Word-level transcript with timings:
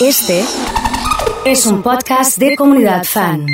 Este 0.00 0.42
es 1.44 1.66
un 1.66 1.82
podcast 1.82 2.38
de 2.38 2.56
comunidad 2.56 3.04
fan. 3.04 3.44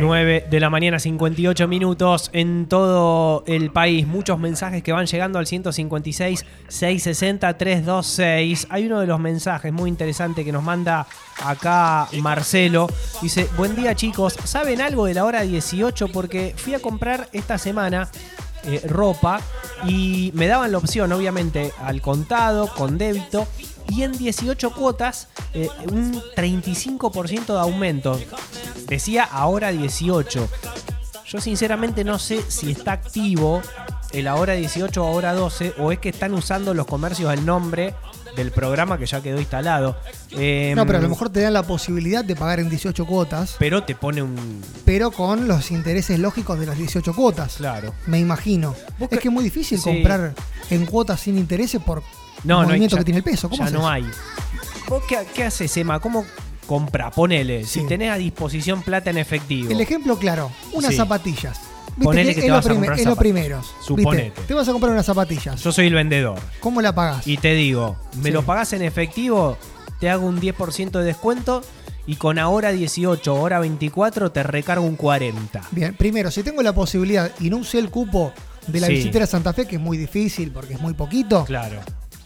9 0.00 0.46
de 0.50 0.58
la 0.58 0.70
mañana, 0.70 0.98
58 0.98 1.68
minutos 1.68 2.30
en 2.32 2.64
todo 2.66 3.44
el 3.46 3.70
país. 3.70 4.06
Muchos 4.06 4.38
mensajes 4.38 4.82
que 4.82 4.92
van 4.92 5.04
llegando 5.04 5.38
al 5.38 5.46
156 5.46 6.46
660 6.66 7.58
326. 7.58 8.68
Hay 8.70 8.86
uno 8.86 9.00
de 9.00 9.06
los 9.06 9.20
mensajes 9.20 9.70
muy 9.70 9.90
interesante 9.90 10.46
que 10.46 10.52
nos 10.52 10.62
manda 10.62 11.06
acá 11.44 12.08
Marcelo. 12.22 12.86
Dice: 13.20 13.50
Buen 13.58 13.76
día, 13.76 13.94
chicos. 13.94 14.38
¿Saben 14.44 14.80
algo 14.80 15.04
de 15.04 15.12
la 15.12 15.26
hora 15.26 15.42
18? 15.42 16.08
Porque 16.08 16.54
fui 16.56 16.72
a 16.72 16.78
comprar 16.78 17.28
esta 17.34 17.58
semana 17.58 18.08
eh, 18.64 18.80
ropa 18.88 19.40
y 19.86 20.30
me 20.34 20.46
daban 20.46 20.72
la 20.72 20.78
opción, 20.78 21.12
obviamente, 21.12 21.70
al 21.82 22.00
contado, 22.00 22.72
con 22.72 22.96
débito 22.96 23.46
y 23.88 24.02
en 24.02 24.12
18 24.12 24.70
cuotas 24.74 25.28
eh, 25.54 25.68
un 25.90 26.12
35% 26.36 27.46
de 27.54 27.58
aumento. 27.60 28.18
Decía 28.88 29.24
ahora 29.24 29.70
18. 29.72 30.48
Yo 31.26 31.40
sinceramente 31.40 32.04
no 32.04 32.18
sé 32.18 32.42
si 32.48 32.72
está 32.72 32.92
activo 32.92 33.62
el 34.12 34.28
ahora 34.28 34.52
18 34.54 35.02
o 35.02 35.06
ahora 35.06 35.32
12 35.32 35.74
o 35.78 35.90
es 35.92 35.98
que 35.98 36.10
están 36.10 36.34
usando 36.34 36.74
los 36.74 36.86
comercios 36.86 37.32
el 37.32 37.46
nombre 37.46 37.94
del 38.36 38.50
programa 38.50 38.98
que 38.98 39.06
ya 39.06 39.22
quedó 39.22 39.38
instalado. 39.38 39.96
Eh, 40.32 40.72
No, 40.76 40.86
pero 40.86 40.98
a 40.98 41.02
lo 41.02 41.08
mejor 41.08 41.30
te 41.30 41.40
dan 41.40 41.52
la 41.54 41.62
posibilidad 41.62 42.22
de 42.24 42.34
pagar 42.36 42.60
en 42.60 42.68
18 42.68 43.06
cuotas, 43.06 43.56
Pero 43.58 43.82
te 43.84 43.94
pone 43.94 44.22
un... 44.22 44.62
pero 44.84 45.10
con 45.10 45.48
los 45.48 45.70
intereses 45.70 46.18
lógicos 46.18 46.58
de 46.58 46.66
las 46.66 46.76
18 46.78 47.14
cuotas. 47.14 47.54
Claro. 47.56 47.94
Me 48.06 48.18
imagino. 48.18 48.74
Es 49.10 49.18
que 49.18 49.28
es 49.28 49.32
muy 49.32 49.44
difícil 49.44 49.78
Sí. 49.78 49.84
comprar 49.84 50.34
en 50.70 50.86
cuotas 50.86 51.20
sin 51.20 51.38
intereses 51.38 51.80
por 51.82 52.02
No, 52.44 52.54
el 52.54 52.56
no 52.56 52.58
hay- 52.60 52.66
movimiento 52.66 52.96
ya- 52.96 53.00
que 53.00 53.04
tiene 53.04 53.18
el 53.18 53.24
peso. 53.24 53.48
¿Cómo 53.48 53.58
ya 53.58 53.64
haces? 53.66 53.78
no 53.78 53.88
hay. 53.88 54.04
¿Vos 54.88 55.02
qué, 55.08 55.18
qué 55.34 55.44
haces, 55.44 55.76
Emma? 55.76 56.00
¿Cómo 56.00 56.24
compra? 56.66 57.10
Ponele. 57.10 57.64
Si 57.64 57.86
tenés 57.86 58.10
a 58.10 58.16
disposición 58.16 58.82
plata 58.82 59.10
en 59.10 59.18
efectivo. 59.18 59.70
El 59.70 59.80
ejemplo 59.80 60.18
claro, 60.18 60.50
unas 60.72 60.90
Sí. 60.90 60.96
zapatillas. 60.96 61.60
Viste 61.88 62.04
Ponele 62.04 62.34
que 62.34 62.40
es 62.40 62.46
te 62.46 62.52
vas 62.52 62.64
a 62.66 62.70
comprar 62.70 62.98
es 62.98 63.04
lo 63.06 63.16
primero. 63.16 63.58
¿viste? 63.58 63.74
Suponete. 63.86 64.40
Te 64.46 64.54
vas 64.54 64.66
a 64.68 64.72
comprar 64.72 64.92
unas 64.92 65.04
zapatillas. 65.04 65.62
Yo 65.62 65.72
soy 65.72 65.88
el 65.88 65.94
vendedor. 65.94 66.38
¿Cómo 66.60 66.80
la 66.80 66.94
pagás? 66.94 67.26
Y 67.26 67.36
te 67.36 67.52
digo, 67.54 67.96
me 68.16 68.24
Sí. 68.24 68.30
lo 68.30 68.42
pagás 68.44 68.72
en 68.72 68.80
efectivo, 68.82 69.58
te 70.00 70.08
hago 70.08 70.26
un 70.26 70.40
10% 70.40 70.98
de 71.00 71.04
descuento 71.04 71.62
y 72.06 72.16
con 72.16 72.38
ahora 72.38 72.72
18, 72.72 73.34
hora 73.34 73.60
24 73.60 74.32
te 74.32 74.42
recargo 74.42 74.86
un 74.86 74.96
40. 74.96 75.60
Bien, 75.70 75.94
primero, 75.94 76.30
si 76.30 76.42
tengo 76.42 76.62
la 76.62 76.74
posibilidad 76.74 77.30
y 77.40 77.50
no 77.50 77.58
usé 77.58 77.78
el 77.78 77.90
cupo 77.90 78.32
de 78.66 78.80
la 78.80 78.86
Sí. 78.86 78.94
visitera 78.94 79.26
Santa 79.26 79.52
Fe, 79.52 79.66
que 79.66 79.76
es 79.76 79.82
muy 79.82 79.98
difícil 79.98 80.50
porque 80.50 80.74
es 80.74 80.80
muy 80.80 80.94
poquito, 80.94 81.44
Claro, 81.44 81.80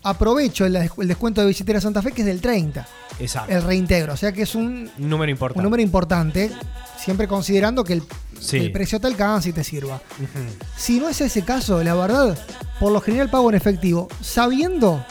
aprovecho 0.09 0.65
el, 0.67 0.77
el 0.77 1.09
descuento 1.09 1.41
de 1.41 1.47
visitera 1.49 1.81
Santa 1.81 2.03
Fe, 2.03 2.13
que 2.13 2.23
es 2.23 2.27
del 2.27 2.41
30, 2.41 2.87
exacto. 3.21 3.53
el 3.53 3.63
reintegro. 3.63 4.13
O 4.15 4.17
sea 4.17 4.33
que 4.33 4.43
es 4.43 4.55
un, 4.55 4.91
Un 4.99 5.09
número 5.09 5.31
importante. 5.31 5.59
un 5.59 5.65
número 5.65 5.83
importante, 5.83 6.51
siempre 6.99 7.27
considerando 7.29 7.83
que 7.85 7.95
el, 7.95 8.03
Sí. 8.41 8.59
el 8.59 8.71
precio 8.73 9.01
te 9.01 9.07
alcanza 9.07 9.49
y 9.49 9.53
te 9.53 9.65
sirva. 9.65 10.01
Si 10.77 11.01
no 11.01 11.09
es 11.09 11.21
ese 11.23 11.43
caso, 11.43 11.83
la 11.83 11.95
verdad, 11.95 12.39
por 12.79 12.93
lo 12.93 13.01
general 13.01 13.31
pago 13.31 13.49
en 13.49 13.57
efectivo, 13.57 14.09
sabiendo, 14.21 15.03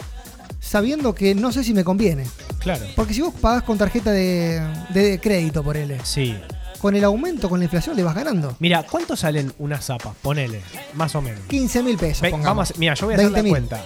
sabiendo 0.59 1.13
que 1.15 1.33
no 1.35 1.51
sé 1.51 1.63
si 1.63 1.73
me 1.73 1.83
conviene. 1.83 2.25
Claro. 2.59 2.85
Porque 2.95 3.13
si 3.13 3.21
vos 3.21 3.33
pagás 3.33 3.63
con 3.63 3.77
tarjeta 3.77 4.11
de, 4.11 4.61
de 4.93 5.19
crédito 5.19 5.63
por 5.63 5.75
L, 5.77 5.99
Sí. 6.03 6.35
con 6.79 6.95
el 6.95 7.03
aumento, 7.03 7.49
con 7.49 7.59
la 7.59 7.65
inflación, 7.65 7.95
le 7.95 8.03
vas 8.03 8.13
ganando. 8.15 8.55
Mira, 8.59 8.83
¿cuánto 8.83 9.15
salen 9.15 9.51
unas 9.59 9.85
zapas? 9.85 10.13
Ponele, 10.21 10.61
más 10.93 11.15
o 11.15 11.21
menos. 11.21 11.39
15 11.47 11.81
mil 11.83 11.97
pesos. 11.97 12.21
Ve- 12.21 12.29
pongamos. 12.31 12.69
vamos, 12.69 12.77
mira, 12.77 12.93
yo 12.93 13.07
voy 13.07 13.15
a 13.15 13.17
hacer 13.17 13.31
la 13.31 13.39
20.000. 13.41 13.49
cuenta. 13.49 13.83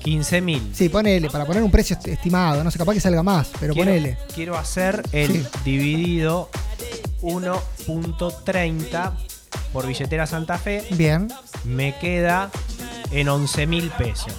15 0.00 0.40
mil. 0.40 0.70
Sí, 0.74 0.88
ponele, 0.88 1.30
para 1.30 1.44
poner 1.44 1.62
un 1.62 1.70
precio 1.70 1.96
est- 1.96 2.08
estimado, 2.08 2.64
no 2.64 2.70
sé, 2.70 2.78
capaz 2.78 2.94
que 2.94 3.00
salga 3.00 3.22
más, 3.22 3.48
pero 3.60 3.74
quiero, 3.74 3.90
ponele. 3.90 4.18
quiero 4.34 4.56
hacer 4.58 5.02
el 5.12 5.32
Sí. 5.44 5.46
dividido 5.64 6.48
1.30 7.22 9.12
por 9.72 9.86
billetera 9.86 10.26
Santa 10.26 10.58
Fe. 10.58 10.84
Bien, 10.92 11.28
Me 11.64 11.94
queda 11.98 12.50
en 13.10 13.28
11 13.28 13.66
mil 13.66 13.90
pesos. 13.90 14.32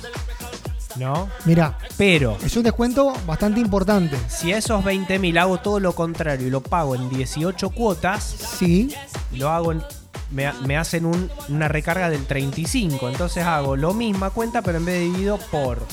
¿No? 0.97 1.29
mirá, 1.45 1.77
Pero 1.97 2.37
es 2.43 2.57
un 2.57 2.63
descuento 2.63 3.13
bastante 3.25 3.61
importante. 3.61 4.17
si 4.27 4.51
a 4.51 4.57
esos 4.57 4.83
20 4.83 5.19
mil 5.19 5.37
hago 5.37 5.57
todo 5.59 5.79
lo 5.79 5.93
contrario 5.95 6.47
y 6.47 6.49
lo 6.49 6.61
pago 6.61 6.95
en 6.95 7.09
18 7.09 7.69
cuotas, 7.69 8.23
Sí, 8.59 8.93
lo 9.31 9.49
hago 9.49 9.71
en- 9.71 9.83
me, 10.31 10.51
me 10.65 10.77
hacen 10.77 11.05
un- 11.05 11.29
una 11.49 11.67
recarga 11.67 12.09
del 12.09 12.25
35. 12.25 13.09
Entonces 13.09 13.43
hago 13.43 13.75
lo 13.75 13.93
misma 13.93 14.29
cuenta, 14.29 14.61
pero 14.61 14.77
en 14.77 14.85
vez 14.85 14.95
de 14.95 15.01
dividido 15.05 15.37
por, 15.51 15.85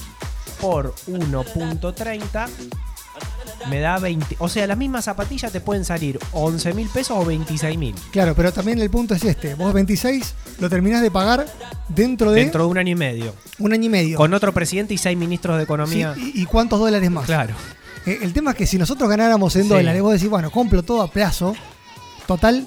por 0.60 0.94
1.30, 1.08 2.48
me 3.68 3.80
da 3.80 3.98
20. 3.98 4.36
O 4.38 4.48
sea, 4.48 4.66
las 4.66 4.78
mismas 4.78 5.04
zapatillas 5.04 5.50
te 5.52 5.60
pueden 5.60 5.84
salir 5.84 6.18
11 6.32 6.72
mil 6.74 6.88
pesos 6.88 7.16
o 7.18 7.24
26 7.24 7.76
mil. 7.78 7.94
claro, 8.12 8.34
pero 8.34 8.52
también 8.52 8.80
el 8.80 8.88
punto 8.90 9.14
es 9.14 9.24
este. 9.24 9.54
Vos 9.54 9.72
26 9.74 10.34
lo 10.60 10.70
terminás 10.70 11.02
de 11.02 11.10
pagar 11.10 11.46
dentro 11.88 12.30
de 12.30 12.40
Dentro 12.42 12.64
de 12.64 12.68
un 12.70 12.78
año 12.78 12.92
y 12.92 12.96
medio. 12.96 13.34
un 13.58 13.72
año 13.72 13.86
y 13.86 13.88
medio. 13.88 14.16
Con 14.16 14.32
otro 14.34 14.52
presidente 14.54 14.94
y 14.94 14.98
seis 14.98 15.18
ministros 15.18 15.56
de 15.56 15.62
Sí, 15.62 15.64
economía. 15.64 16.14
y, 16.16 16.42
y 16.42 16.44
cuántos 16.46 16.78
dólares 16.78 17.10
más? 17.10 17.26
Claro. 17.26 17.54
Eh, 18.06 18.20
el 18.22 18.32
tema 18.32 18.52
es 18.52 18.56
que 18.56 18.66
si 18.66 18.78
nosotros 18.78 19.08
ganáramos 19.10 19.54
en 19.56 19.64
Sí. 19.64 19.68
dólares, 19.68 20.00
vos 20.00 20.12
decís, 20.12 20.30
bueno, 20.30 20.50
compro 20.50 20.82
todo 20.82 21.02
a 21.02 21.10
plazo, 21.10 21.54
total, 22.26 22.66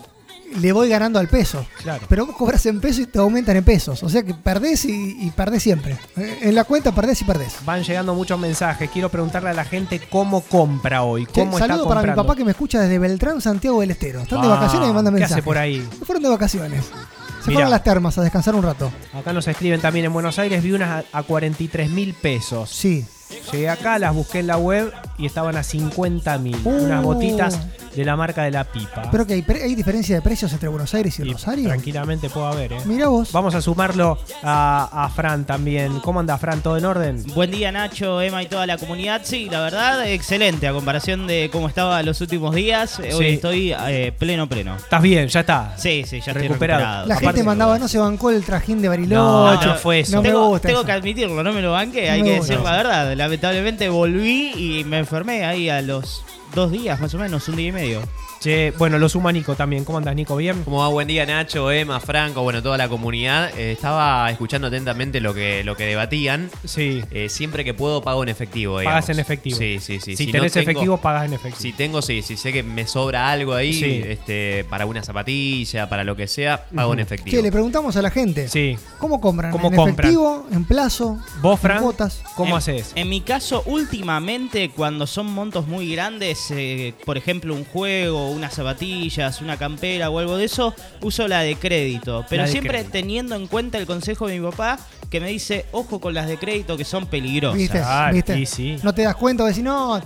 le 0.59 0.71
voy 0.71 0.89
ganando 0.89 1.19
al 1.19 1.27
peso. 1.27 1.65
Claro. 1.81 2.05
Pero 2.09 2.25
vos 2.25 2.35
cobras 2.35 2.65
en 2.65 2.79
pesos 2.81 2.99
y 3.03 3.05
te 3.07 3.19
aumentan 3.19 3.55
en 3.55 3.63
pesos. 3.63 4.01
O 4.03 4.09
sea 4.09 4.23
que 4.23 4.33
perdés 4.33 4.85
y, 4.85 5.17
y 5.25 5.31
perdés 5.31 5.63
siempre. 5.63 5.97
Eh, 6.17 6.39
En 6.41 6.55
la 6.55 6.63
cuenta 6.63 6.91
perdés 6.93 7.21
y 7.21 7.25
perdés. 7.25 7.55
Van 7.65 7.83
llegando 7.83 8.13
muchos 8.13 8.39
mensajes. 8.39 8.89
Quiero 8.91 9.09
preguntarle 9.09 9.49
a 9.49 9.53
la 9.53 9.65
gente 9.65 9.99
cómo 10.09 10.41
compra 10.41 11.03
hoy. 11.03 11.25
¿Cómo 11.25 11.57
está 11.57 11.67
saludo 11.67 11.87
para 11.87 12.01
mi 12.03 12.11
papá 12.15 12.35
que 12.35 12.43
me 12.45 12.51
escucha 12.51 12.79
desde 12.81 12.99
Beltrán, 12.99 13.41
Santiago 13.41 13.81
del 13.81 13.91
Estero. 13.91 14.21
Están 14.21 14.41
de 14.41 14.47
Ah, 14.47 14.51
vacaciones 14.51 14.85
y 14.87 14.89
me 14.89 14.95
mandan 14.95 15.13
¿qué 15.13 15.19
mensajes. 15.21 15.37
hace 15.37 15.43
por 15.43 15.57
ahí? 15.57 15.87
Se 15.99 16.05
fueron 16.05 16.23
de 16.23 16.29
vacaciones. 16.29 16.85
Se 16.85 17.47
Mirá. 17.49 17.53
fueron 17.53 17.67
a 17.67 17.69
las 17.69 17.83
termas 17.83 18.17
a 18.17 18.21
descansar 18.21 18.53
un 18.53 18.63
rato. 18.63 18.91
Acá 19.13 19.33
nos 19.33 19.47
escriben 19.47 19.81
también 19.81 20.05
en 20.05 20.13
Buenos 20.13 20.37
Aires. 20.37 20.61
Vi 20.61 20.73
unas 20.73 21.05
a, 21.11 21.17
a 21.19 21.23
43 21.23 21.89
mil 21.89 22.13
pesos. 22.13 22.69
Sí. 22.69 23.05
Llegué 23.51 23.69
acá, 23.69 23.97
las 23.97 24.13
busqué 24.13 24.39
en 24.39 24.47
la 24.47 24.57
web 24.57 24.91
y 25.17 25.25
estaban 25.25 25.55
a 25.55 25.63
50 25.63 26.37
mil. 26.37 26.59
Uh. 26.65 26.69
Unas 26.69 27.03
botitas 27.03 27.57
de 27.95 28.05
la 28.05 28.15
marca 28.15 28.43
de 28.43 28.51
la 28.51 28.63
pipa. 28.63 29.09
Pero 29.11 29.25
que 29.27 29.33
hay, 29.33 29.75
diferencia 29.75 30.15
de 30.15 30.21
precios 30.21 30.51
entre 30.53 30.69
Buenos 30.69 30.93
Aires 30.93 31.17
y, 31.19 31.23
Y 31.23 31.33
Rosario. 31.33 31.67
Tranquilamente 31.67 32.29
puede 32.29 32.47
haber, 32.47 32.73
¿eh? 32.73 32.77
Mira 32.85 33.07
vos. 33.09 33.31
Vamos 33.31 33.53
a 33.55 33.61
sumarlo 33.61 34.17
a, 34.43 35.05
a 35.05 35.09
Fran 35.09 35.45
también. 35.45 35.99
¿Cómo 35.99 36.19
anda 36.19 36.37
Fran? 36.37 36.61
¿Todo 36.61 36.77
en 36.77 36.85
orden? 36.85 37.23
Buen 37.33 37.51
día 37.51 37.71
Nacho, 37.71 38.21
Emma 38.21 38.41
y 38.43 38.47
toda 38.47 38.65
la 38.65 38.77
comunidad. 38.77 39.21
Sí, 39.23 39.49
la 39.49 39.59
verdad, 39.61 40.07
excelente 40.07 40.67
a 40.67 40.73
comparación 40.73 41.27
de 41.27 41.49
cómo 41.51 41.67
estaba 41.67 42.01
los 42.03 42.21
últimos 42.21 42.55
días. 42.55 42.99
Eh, 42.99 43.13
Hoy 43.13 43.25
Sí. 43.25 43.33
estoy 43.33 43.73
eh, 43.87 44.13
pleno, 44.17 44.47
pleno. 44.47 44.75
¿Estás 44.75 45.01
bien? 45.01 45.27
¿Ya 45.27 45.41
está? 45.41 45.73
Sí, 45.77 46.03
sí, 46.05 46.19
ya 46.21 46.31
estoy 46.31 46.47
Recuperado. 46.47 46.79
recuperado. 46.81 47.07
La 47.07 47.15
Aparte- 47.15 47.25
gente 47.39 47.43
mandaba, 47.43 47.77
no 47.79 47.87
se 47.87 47.97
bancó 47.97 48.29
el 48.31 48.43
trajín 48.43 48.81
de 48.81 48.87
Bariloche. 48.87 49.15
No, 49.15 49.73
no 49.73 49.75
fue 49.75 49.99
eso. 50.01 50.15
No 50.15 50.21
me 50.21 50.29
tengo 50.29 50.47
gusta 50.47 50.67
tengo 50.67 50.79
eso. 50.81 50.85
que 50.85 50.91
admitirlo, 50.93 51.43
no 51.43 51.51
me 51.53 51.61
lo 51.61 51.71
banqué, 51.71 52.07
No 52.07 52.13
hay 52.13 52.23
me 52.23 52.29
que 52.29 52.35
decir 52.35 52.59
la 52.59 52.71
verdad. 52.77 53.13
Lamentablemente 53.15 53.89
volví 53.89 54.51
y 54.79 54.83
me 54.85 54.99
enfermé 54.99 55.43
ahí 55.45 55.69
a 55.69 55.81
los 55.81 56.23
dos 56.53 56.71
días, 56.71 56.99
más 56.99 57.13
o 57.13 57.17
menos, 57.17 57.47
un 57.47 57.55
día 57.55 57.69
y 57.69 57.71
medio. 57.71 58.01
Che, 58.41 58.71
bueno, 58.75 58.97
lo 58.97 59.07
suma 59.07 59.31
Nico 59.31 59.53
también. 59.53 59.85
¿Cómo 59.85 59.99
andas, 59.99 60.15
Nico? 60.15 60.35
¿Bien? 60.35 60.63
Como 60.63 60.79
va? 60.79 60.87
Buen 60.87 61.07
día 61.07 61.27
Nacho, 61.27 61.69
Emma, 61.71 61.99
Franco, 61.99 62.41
bueno, 62.41 62.63
toda 62.63 62.75
la 62.75 62.89
comunidad. 62.89 63.51
Eh, 63.55 63.73
estaba 63.73 64.31
escuchando 64.31 64.67
atentamente 64.69 65.21
lo 65.21 65.35
que, 65.35 65.63
lo 65.63 65.75
que 65.75 65.85
debatían. 65.85 66.49
Sí. 66.65 67.03
Eh, 67.11 67.29
siempre 67.29 67.63
que 67.63 67.75
puedo 67.75 68.01
pago 68.01 68.23
en 68.23 68.29
efectivo. 68.29 68.77
Pagas 68.83 69.09
en 69.09 69.19
efectivo. 69.19 69.57
Sí, 69.59 69.77
sí, 69.79 69.99
sí. 69.99 70.15
Si, 70.15 70.25
no 70.25 70.31
tenés 70.31 70.53
tengo- 70.53 70.71
efectivo, 70.71 70.97
pagas 70.97 71.25
en 71.25 71.33
efectivo. 71.33 71.61
Si 71.61 71.71
tengo, 71.73 72.01
sí, 72.01 72.23
si 72.23 72.35
sé 72.35 72.51
que 72.51 72.63
me 72.63 72.87
sobra 72.87 73.29
algo 73.29 73.53
ahí, 73.53 73.73
Sí. 73.73 74.01
este, 74.03 74.65
para 74.67 74.87
una 74.87 75.03
zapatilla, 75.03 75.87
para 75.87 76.03
lo 76.03 76.15
que 76.15 76.27
sea, 76.27 76.65
pago 76.73 76.93
en 76.93 76.99
efectivo. 77.01 77.37
Che, 77.37 77.43
le 77.43 77.51
preguntamos 77.51 77.95
a 77.95 78.01
la 78.01 78.09
gente. 78.09 78.47
Sí. 78.47 78.75
¿Cómo 78.97 79.21
compran? 79.21 79.51
¿Cómo 79.51 79.67
¿En 79.69 79.75
compran? 79.75 79.99
efectivo? 80.07 80.47
¿En 80.51 80.65
plazo? 80.65 81.19
¿Vos, 81.43 81.59
¿En 81.59 81.61
Fran? 81.61 81.83
cuotas? 81.83 82.23
¿Cómo 82.35 82.51
en, 82.53 82.57
haces? 82.57 82.91
En 82.95 83.07
mi 83.07 83.21
caso, 83.21 83.61
últimamente, 83.67 84.71
cuando 84.75 85.05
son 85.05 85.31
montos 85.31 85.67
muy 85.67 85.91
grandes, 85.93 86.49
eh, 86.49 86.95
por 87.05 87.17
ejemplo, 87.19 87.53
un 87.53 87.65
juego, 87.65 88.30
unas 88.31 88.53
zapatillas, 88.53 89.41
una 89.41 89.57
campera 89.57 90.09
o 90.09 90.19
algo 90.19 90.37
de 90.37 90.45
eso, 90.45 90.73
uso 91.01 91.27
la 91.27 91.41
de 91.41 91.55
crédito. 91.55 92.25
Pero 92.29 92.43
de 92.43 92.49
siempre 92.51 92.73
crédito. 92.73 92.91
teniendo 92.91 93.35
en 93.35 93.47
cuenta 93.47 93.77
el 93.77 93.85
consejo 93.85 94.27
de 94.27 94.39
mi 94.39 94.49
papá, 94.49 94.79
que 95.09 95.19
me 95.19 95.27
dice, 95.29 95.65
ojo 95.71 95.99
con 95.99 96.13
las 96.13 96.27
de 96.27 96.37
crédito 96.37 96.77
que 96.77 96.85
son 96.85 97.05
peligrosas. 97.05 97.57
¿Viste? 97.57 97.77
Claro, 97.79 98.13
¿Viste? 98.15 98.45
sí. 98.45 98.77
No 98.83 98.93
te 98.93 99.03
das 99.03 99.15
cuenta, 99.15 99.45
decís, 99.45 99.63
no, 99.63 100.01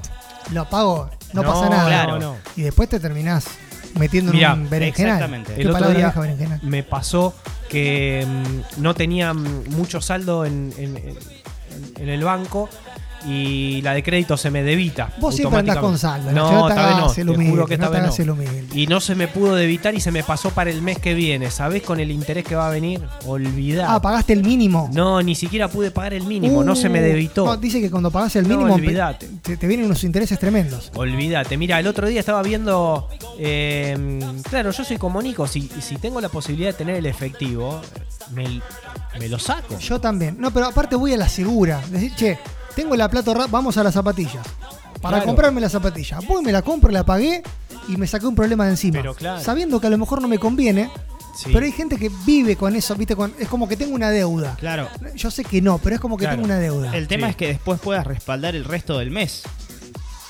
lo 0.52 0.66
pago, 0.70 1.10
no, 1.34 1.44
No, 1.44 1.48
pasa 1.54 1.70
nada. 1.70 1.86
claro, 1.88 2.20
no. 2.20 2.36
Y 2.56 2.62
después 2.64 2.90
te 2.90 3.00
terminás 3.00 3.46
metiendo 4.00 4.34
Mirá, 4.34 4.54
en 4.54 4.62
un 4.62 4.70
berenjenal. 4.70 5.14
exactamente. 5.14 5.54
¿Qué 5.56 5.62
El 5.62 5.72
otro 5.72 5.90
día 5.92 6.10
berenjenal? 6.12 6.60
me 6.64 6.84
pasó 6.84 7.34
que 7.70 8.26
mm, 8.28 8.82
no 8.82 8.94
tenía 8.96 9.34
mm, 9.34 9.70
mucho 9.70 10.02
saldo 10.02 10.44
en, 10.46 10.74
en- 10.78 10.98
en- 10.98 11.18
en 11.98 12.10
el 12.10 12.24
banco 12.24 12.70
y 13.28 13.82
la 13.82 13.94
de 13.94 14.04
crédito 14.04 14.38
se 14.38 14.52
me 14.52 14.64
debita. 14.64 15.10
Vos 15.20 15.36
siempre 15.36 15.60
andás 15.60 15.78
con 15.78 15.98
saldo, 15.98 16.32
No, 16.32 16.52
no 16.52 16.68
te 16.68 16.74
esta 16.74 16.88
vez 16.88 16.98
no. 16.98 17.08
el 17.10 17.14
te 17.16 17.22
humilde, 17.24 17.50
juro 17.52 17.66
que 17.66 17.78
no 17.78 17.86
esta 17.86 17.96
te 17.98 18.02
vez 18.24 18.28
no. 18.28 18.36
Y 18.74 18.88
no 18.88 19.00
se 19.00 19.16
me 19.16 19.28
pudo 19.28 19.56
debitar 19.56 19.96
y 19.96 20.02
se 20.02 20.12
me 20.12 20.24
pasó 20.24 20.52
para 20.52 20.70
el 20.70 20.82
mes 20.82 21.00
que 21.00 21.14
viene. 21.14 21.50
¿Sabés 21.52 21.84
con 21.84 22.00
el 22.00 22.12
interés 22.12 22.44
que 22.46 22.56
va 22.56 22.68
a 22.68 22.70
venir? 22.72 23.02
Olvidá. 23.26 23.94
Ah, 23.94 24.02
pagaste 24.02 24.34
el 24.34 24.44
mínimo. 24.44 24.90
No, 24.94 25.22
ni 25.22 25.36
siquiera 25.36 25.68
pude 25.68 25.92
pagar 25.92 26.14
el 26.14 26.24
mínimo, 26.24 26.64
no 26.64 26.76
se 26.76 26.90
me 26.90 27.00
Uh, 27.00 27.04
debitó. 27.04 27.46
no, 27.46 27.58
dice 27.58 27.80
que 27.82 27.90
cuando 27.92 28.12
pagás 28.12 28.36
el 28.36 28.48
No, 28.48 28.58
mínimo 28.58 28.74
olvidate. 28.76 29.28
te, 29.42 29.58
te 29.58 29.68
vienen 29.68 29.86
unos 29.88 30.04
intereses 30.04 30.38
tremendos. 30.40 30.92
Olvídate. 30.96 31.58
Mira, 31.58 31.80
el 31.80 31.88
otro 31.88 32.08
día 32.08 32.20
estaba 32.20 32.42
viendo. 32.44 33.10
eh, 33.40 34.20
claro, 34.50 34.72
yo 34.72 34.84
soy 34.84 34.98
como 34.98 35.22
Nico. 35.22 35.48
Si, 35.48 35.70
si 35.82 35.98
tengo 35.98 36.20
la 36.22 36.30
posibilidad 36.30 36.70
de 36.72 36.78
tener 36.78 36.96
el 36.96 37.06
efectivo, 37.06 37.82
me, 38.34 38.62
me 39.20 39.30
lo 39.30 39.40
saco. 39.40 39.78
Yo 39.80 40.00
también. 40.00 40.36
No, 40.40 40.52
pero 40.52 40.68
aparte 40.68 40.96
voy 40.96 41.14
a 41.14 41.18
la 41.18 41.30
segura. 41.30 41.82
Decir, 41.90 42.14
che, 42.16 42.40
tengo 42.76 42.96
la 42.96 43.10
plata, 43.10 43.32
ahorrada, 43.32 43.48
vamos 43.52 43.78
a 43.78 43.84
las 43.84 43.94
zapatillas. 43.94 44.46
Para 45.02 45.18
Claro. 45.18 45.26
comprarme 45.28 45.62
las 45.62 45.72
zapatillas. 45.72 46.26
Voy, 46.26 46.44
me 46.44 46.52
la 46.52 46.62
compro, 46.62 46.92
la 46.92 47.06
pagué 47.06 47.44
y 47.88 47.98
me 47.98 48.08
saqué 48.08 48.26
un 48.26 48.36
problema 48.36 48.66
de 48.66 48.72
encima. 48.72 48.94
Pero 49.00 49.14
claro. 49.14 49.40
Sabiendo 49.44 49.80
que 49.80 49.88
a 49.88 49.90
lo 49.90 49.98
mejor 49.98 50.22
no 50.22 50.28
me 50.28 50.40
conviene, 50.40 50.90
Sí. 51.36 51.50
pero 51.54 51.66
hay 51.66 51.72
gente 51.72 51.98
que 51.98 52.10
vive 52.26 52.56
con 52.56 52.76
eso, 52.76 52.96
¿viste? 52.96 53.16
Con- 53.16 53.34
es 53.38 53.48
como 53.50 53.68
que 53.68 53.76
tengo 53.78 53.94
una 53.94 54.10
deuda. 54.10 54.56
Claro. 54.60 54.88
Yo 55.16 55.30
sé 55.30 55.44
que 55.44 55.62
no, 55.62 55.78
pero 55.80 55.96
es 55.96 56.02
como 56.02 56.18
que 56.18 56.24
Claro. 56.24 56.38
tengo 56.38 56.46
una 56.46 56.60
deuda. 56.60 56.96
El 56.96 57.08
tema 57.08 57.28
Sí. 57.28 57.32
es 57.32 57.36
que 57.36 57.48
después 57.48 57.80
puedas 57.80 58.08
respaldar 58.08 58.56
el 58.56 58.64
resto 58.64 58.98
del 58.98 59.12
mes. 59.12 59.44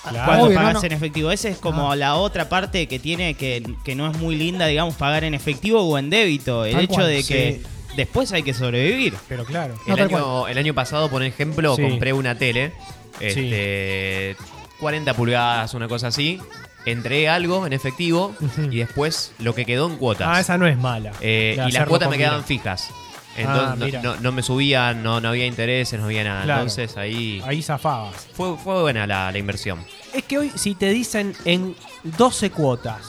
Claro. 0.10 0.26
Cuando 0.26 0.46
Obvio, 0.46 0.60
no, 0.60 0.66
pagas 0.66 0.82
no. 0.82 0.88
en 0.88 0.92
efectivo. 0.94 1.32
Esa 1.32 1.50
es 1.50 1.58
como 1.58 1.92
Ah. 1.92 1.96
la 1.96 2.16
otra 2.16 2.48
parte 2.50 2.88
que 2.88 3.00
tiene 3.00 3.34
que, 3.36 3.64
que 3.84 3.96
no 3.96 4.10
es 4.12 4.18
muy 4.20 4.36
linda, 4.36 4.66
digamos, 4.68 4.96
pagar 4.96 5.24
en 5.24 5.34
efectivo 5.34 5.82
o 5.82 5.98
en 5.98 6.10
débito. 6.10 6.64
El 6.66 6.74
Tal 6.74 6.84
hecho 6.84 6.94
cual, 6.96 7.08
de 7.08 7.24
que 7.24 7.62
sí. 7.64 7.70
Después 7.96 8.32
hay 8.32 8.44
que 8.44 8.54
sobrevivir. 8.54 9.16
Pero 9.28 9.46
claro. 9.46 9.76
El 9.88 10.00
año, 10.00 10.48
el 10.48 10.58
año 10.58 10.74
pasado, 10.74 11.10
por 11.10 11.24
ejemplo, 11.24 11.76
Sí. 11.76 11.82
compré 11.84 12.14
una 12.14 12.38
tele. 12.38 12.74
Este, 13.20 14.36
40 14.80 15.14
pulgadas, 15.14 15.74
una 15.74 15.88
cosa 15.88 16.08
así. 16.08 16.40
Entregué 16.86 17.30
algo 17.30 17.66
en 17.66 17.74
efectivo 17.74 18.36
y 18.72 18.78
después 18.78 19.32
lo 19.40 19.56
que 19.56 19.66
quedó 19.66 19.90
en 19.90 19.98
cuotas. 19.98 20.28
Ah, 20.30 20.40
esa 20.40 20.58
no 20.58 20.68
es 20.68 20.78
mala. 20.78 21.12
Eh, 21.22 21.58
y 21.68 21.72
las 21.72 21.88
cuotas 21.88 22.10
me 22.10 22.18
quedaban 22.18 22.44
fijas. 22.44 22.90
Ah, 23.38 23.74
Entonces 23.76 24.02
no, 24.04 24.16
no- 24.16 24.22
no 24.22 24.32
me 24.32 24.42
subían, 24.44 25.04
no, 25.04 25.20
no 25.20 25.30
había 25.30 25.46
intereses, 25.46 26.00
no 26.00 26.06
había 26.06 26.24
nada. 26.24 26.44
Claro. 26.44 26.62
Entonces 26.62 26.96
ahí 26.96 27.42
Ahí 27.46 27.62
zafabas. 27.62 28.28
fue, 28.34 28.56
fue 28.58 28.82
buena 28.82 29.06
la, 29.08 29.32
la 29.32 29.38
inversión. 29.38 29.84
Es 30.14 30.24
que 30.24 30.38
hoy, 30.38 30.52
si 30.56 30.74
te 30.76 30.90
dicen 30.90 31.34
en 31.44 31.76
12 32.18 32.52
cuotas, 32.52 33.02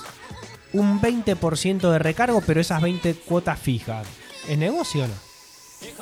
un 0.72 1.00
20% 1.00 1.90
de 1.92 1.98
recargo, 2.00 2.42
pero 2.44 2.60
esas 2.60 2.82
20 2.82 3.14
cuotas 3.14 3.58
fijas, 3.60 4.06
¿es 4.48 4.58
negocio 4.58 5.04
o 5.04 5.06
no? 5.08 5.14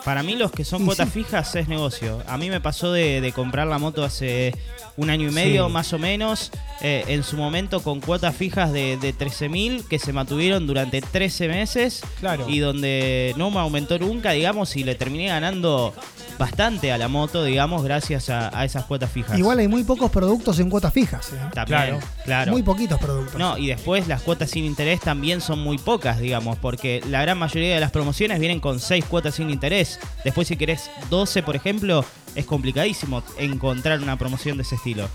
Para 0.05 0.23
mí 0.23 0.37
los 0.37 0.53
que 0.53 0.65
son 0.65 0.85
cuotas 0.85 1.09
sí. 1.13 1.25
fijas 1.25 1.55
es 1.57 1.67
negocio. 1.67 2.23
A 2.29 2.39
mí 2.39 2.49
me 2.49 2.61
pasó 2.61 2.93
de, 2.93 3.21
de 3.21 3.33
comprar 3.33 3.67
la 3.67 3.79
moto 3.79 4.05
hace 4.05 4.55
un 4.97 5.11
año 5.11 5.29
y 5.29 5.33
medio 5.33 5.67
Sí. 5.67 5.73
más 5.73 5.93
o 5.93 5.99
menos, 5.99 6.53
eh, 6.81 7.05
en 7.09 7.25
su 7.25 7.37
momento 7.37 7.83
con 7.83 8.01
cuotas 8.01 8.37
fijas 8.37 8.73
de, 8.73 8.97
de 8.99 9.13
13 9.13 9.49
mil 9.49 9.85
que 9.89 9.99
se 9.99 10.13
mantuvieron 10.13 10.67
durante 10.69 11.01
13 11.03 11.49
meses 11.49 12.03
Claro. 12.21 12.49
y 12.49 12.61
donde 12.61 13.35
no 13.37 13.51
me 13.51 13.59
aumentó 13.59 13.99
nunca, 13.99 14.31
digamos, 14.31 14.77
y 14.77 14.85
le 14.85 14.95
terminé 14.95 15.27
ganando 15.27 15.93
bastante 16.39 16.93
a 16.93 16.99
la 16.99 17.09
moto, 17.09 17.45
digamos, 17.45 17.83
gracias 17.85 18.31
a, 18.31 18.57
a 18.59 18.65
esas 18.65 18.85
cuotas 18.85 19.11
fijas. 19.11 19.39
Igual 19.39 19.59
hay 19.59 19.69
muy 19.69 19.85
pocos 19.85 20.11
productos 20.11 20.59
en 20.59 20.71
cuotas 20.71 20.93
fijas. 20.93 21.33
¿eh? 21.33 21.37
También, 21.53 21.65
Claro. 21.67 21.99
claro. 22.25 22.53
Muy 22.53 22.63
poquitos 22.63 22.99
productos. 22.99 23.37
No, 23.39 23.57
y 23.59 23.67
después 23.69 24.09
las 24.09 24.23
cuotas 24.23 24.51
sin 24.51 24.65
interés 24.65 25.01
también 25.01 25.41
son 25.41 25.59
muy 25.61 25.79
pocas, 25.79 26.19
digamos, 26.21 26.59
porque 26.59 27.03
la 27.09 27.23
gran 27.23 27.39
mayoría 27.39 27.75
de 27.75 27.81
las 27.81 27.91
promociones 27.91 28.39
vienen 28.41 28.61
con 28.61 28.81
6 28.81 29.05
cuotas 29.07 29.35
sin 29.37 29.51
interés. 29.51 29.99
Después 30.25 30.49
si 30.49 30.57
querés 30.57 30.91
12, 31.11 31.43
por 31.43 31.57
ejemplo, 31.57 32.05
es 32.35 32.45
complicadísimo 32.47 33.23
encontrar 33.39 34.01
una 34.01 34.17
promoción 34.19 34.57
de 34.57 34.63
ese 34.65 34.75
estilo. 34.77 35.09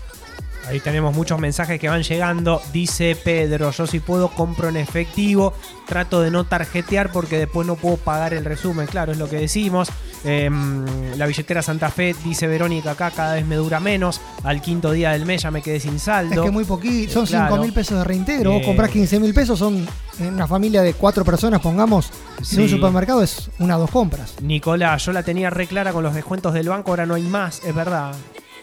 Ahí 0.68 0.78
tenemos 0.80 1.14
muchos 1.14 1.38
mensajes 1.40 1.80
que 1.80 1.88
van 1.88 2.02
llegando. 2.02 2.62
Dice 2.72 3.16
Pedro, 3.16 3.70
yo 3.72 3.86
si 3.86 3.98
puedo 3.98 4.28
compro 4.28 4.68
en 4.68 4.76
efectivo. 4.76 5.52
Trato 5.86 6.20
de 6.20 6.30
no 6.30 6.44
tarjetear 6.44 7.10
porque 7.10 7.38
después 7.38 7.66
no 7.66 7.74
puedo 7.74 7.96
pagar 7.96 8.34
el 8.34 8.44
resumen. 8.44 8.86
Claro, 8.86 9.10
es 9.10 9.18
lo 9.18 9.28
que 9.28 9.36
decimos. 9.36 9.88
Em, 10.22 10.84
la 11.16 11.26
billetera 11.26 11.62
Santa 11.62 11.90
Fe, 11.90 12.14
dice 12.24 12.46
Verónica 12.46 12.92
acá, 12.92 13.10
cada 13.10 13.34
vez 13.34 13.44
me 13.46 13.56
dura 13.56 13.80
menos. 13.80 14.20
Al 14.44 14.60
quinto 14.60 14.92
día 14.92 15.10
del 15.10 15.26
mes 15.26 15.42
ya 15.42 15.50
me 15.50 15.62
quedé 15.62 15.80
sin 15.80 15.96
Es 15.96 16.02
saldo. 16.02 16.44
que 16.44 16.50
muy 16.50 16.64
poquito, 16.64 17.12
son 17.14 17.26
5 17.26 17.46
Claro. 17.48 17.62
mil 17.62 17.72
pesos 17.72 17.98
de 17.98 18.04
reintegro. 18.04 18.52
Vos 18.52 18.62
Eh. 18.62 18.66
comprás 18.66 18.90
15 18.90 19.18
mil 19.18 19.34
pesos, 19.34 19.58
son 19.58 19.86
en 20.20 20.34
una 20.34 20.46
familia 20.46 20.82
de 20.82 20.92
cuatro 20.94 21.24
personas, 21.24 21.60
pongamos, 21.60 22.10
Sí. 22.42 22.56
en 22.56 22.62
un 22.62 22.68
supermercado 22.68 23.22
es 23.22 23.50
una 23.58 23.76
o 23.76 23.80
dos 23.80 23.90
compras. 23.90 24.34
Nicolás, 24.42 25.04
yo 25.06 25.12
la 25.12 25.22
tenía 25.24 25.50
re 25.50 25.66
clara 25.66 25.92
con 25.92 26.04
los 26.04 26.14
descuentos 26.14 26.52
del 26.54 26.68
banco, 26.68 26.90
ahora 26.92 27.06
no 27.06 27.14
hay 27.14 27.22
más, 27.22 27.62
es 27.64 27.74
verdad. 27.74 28.12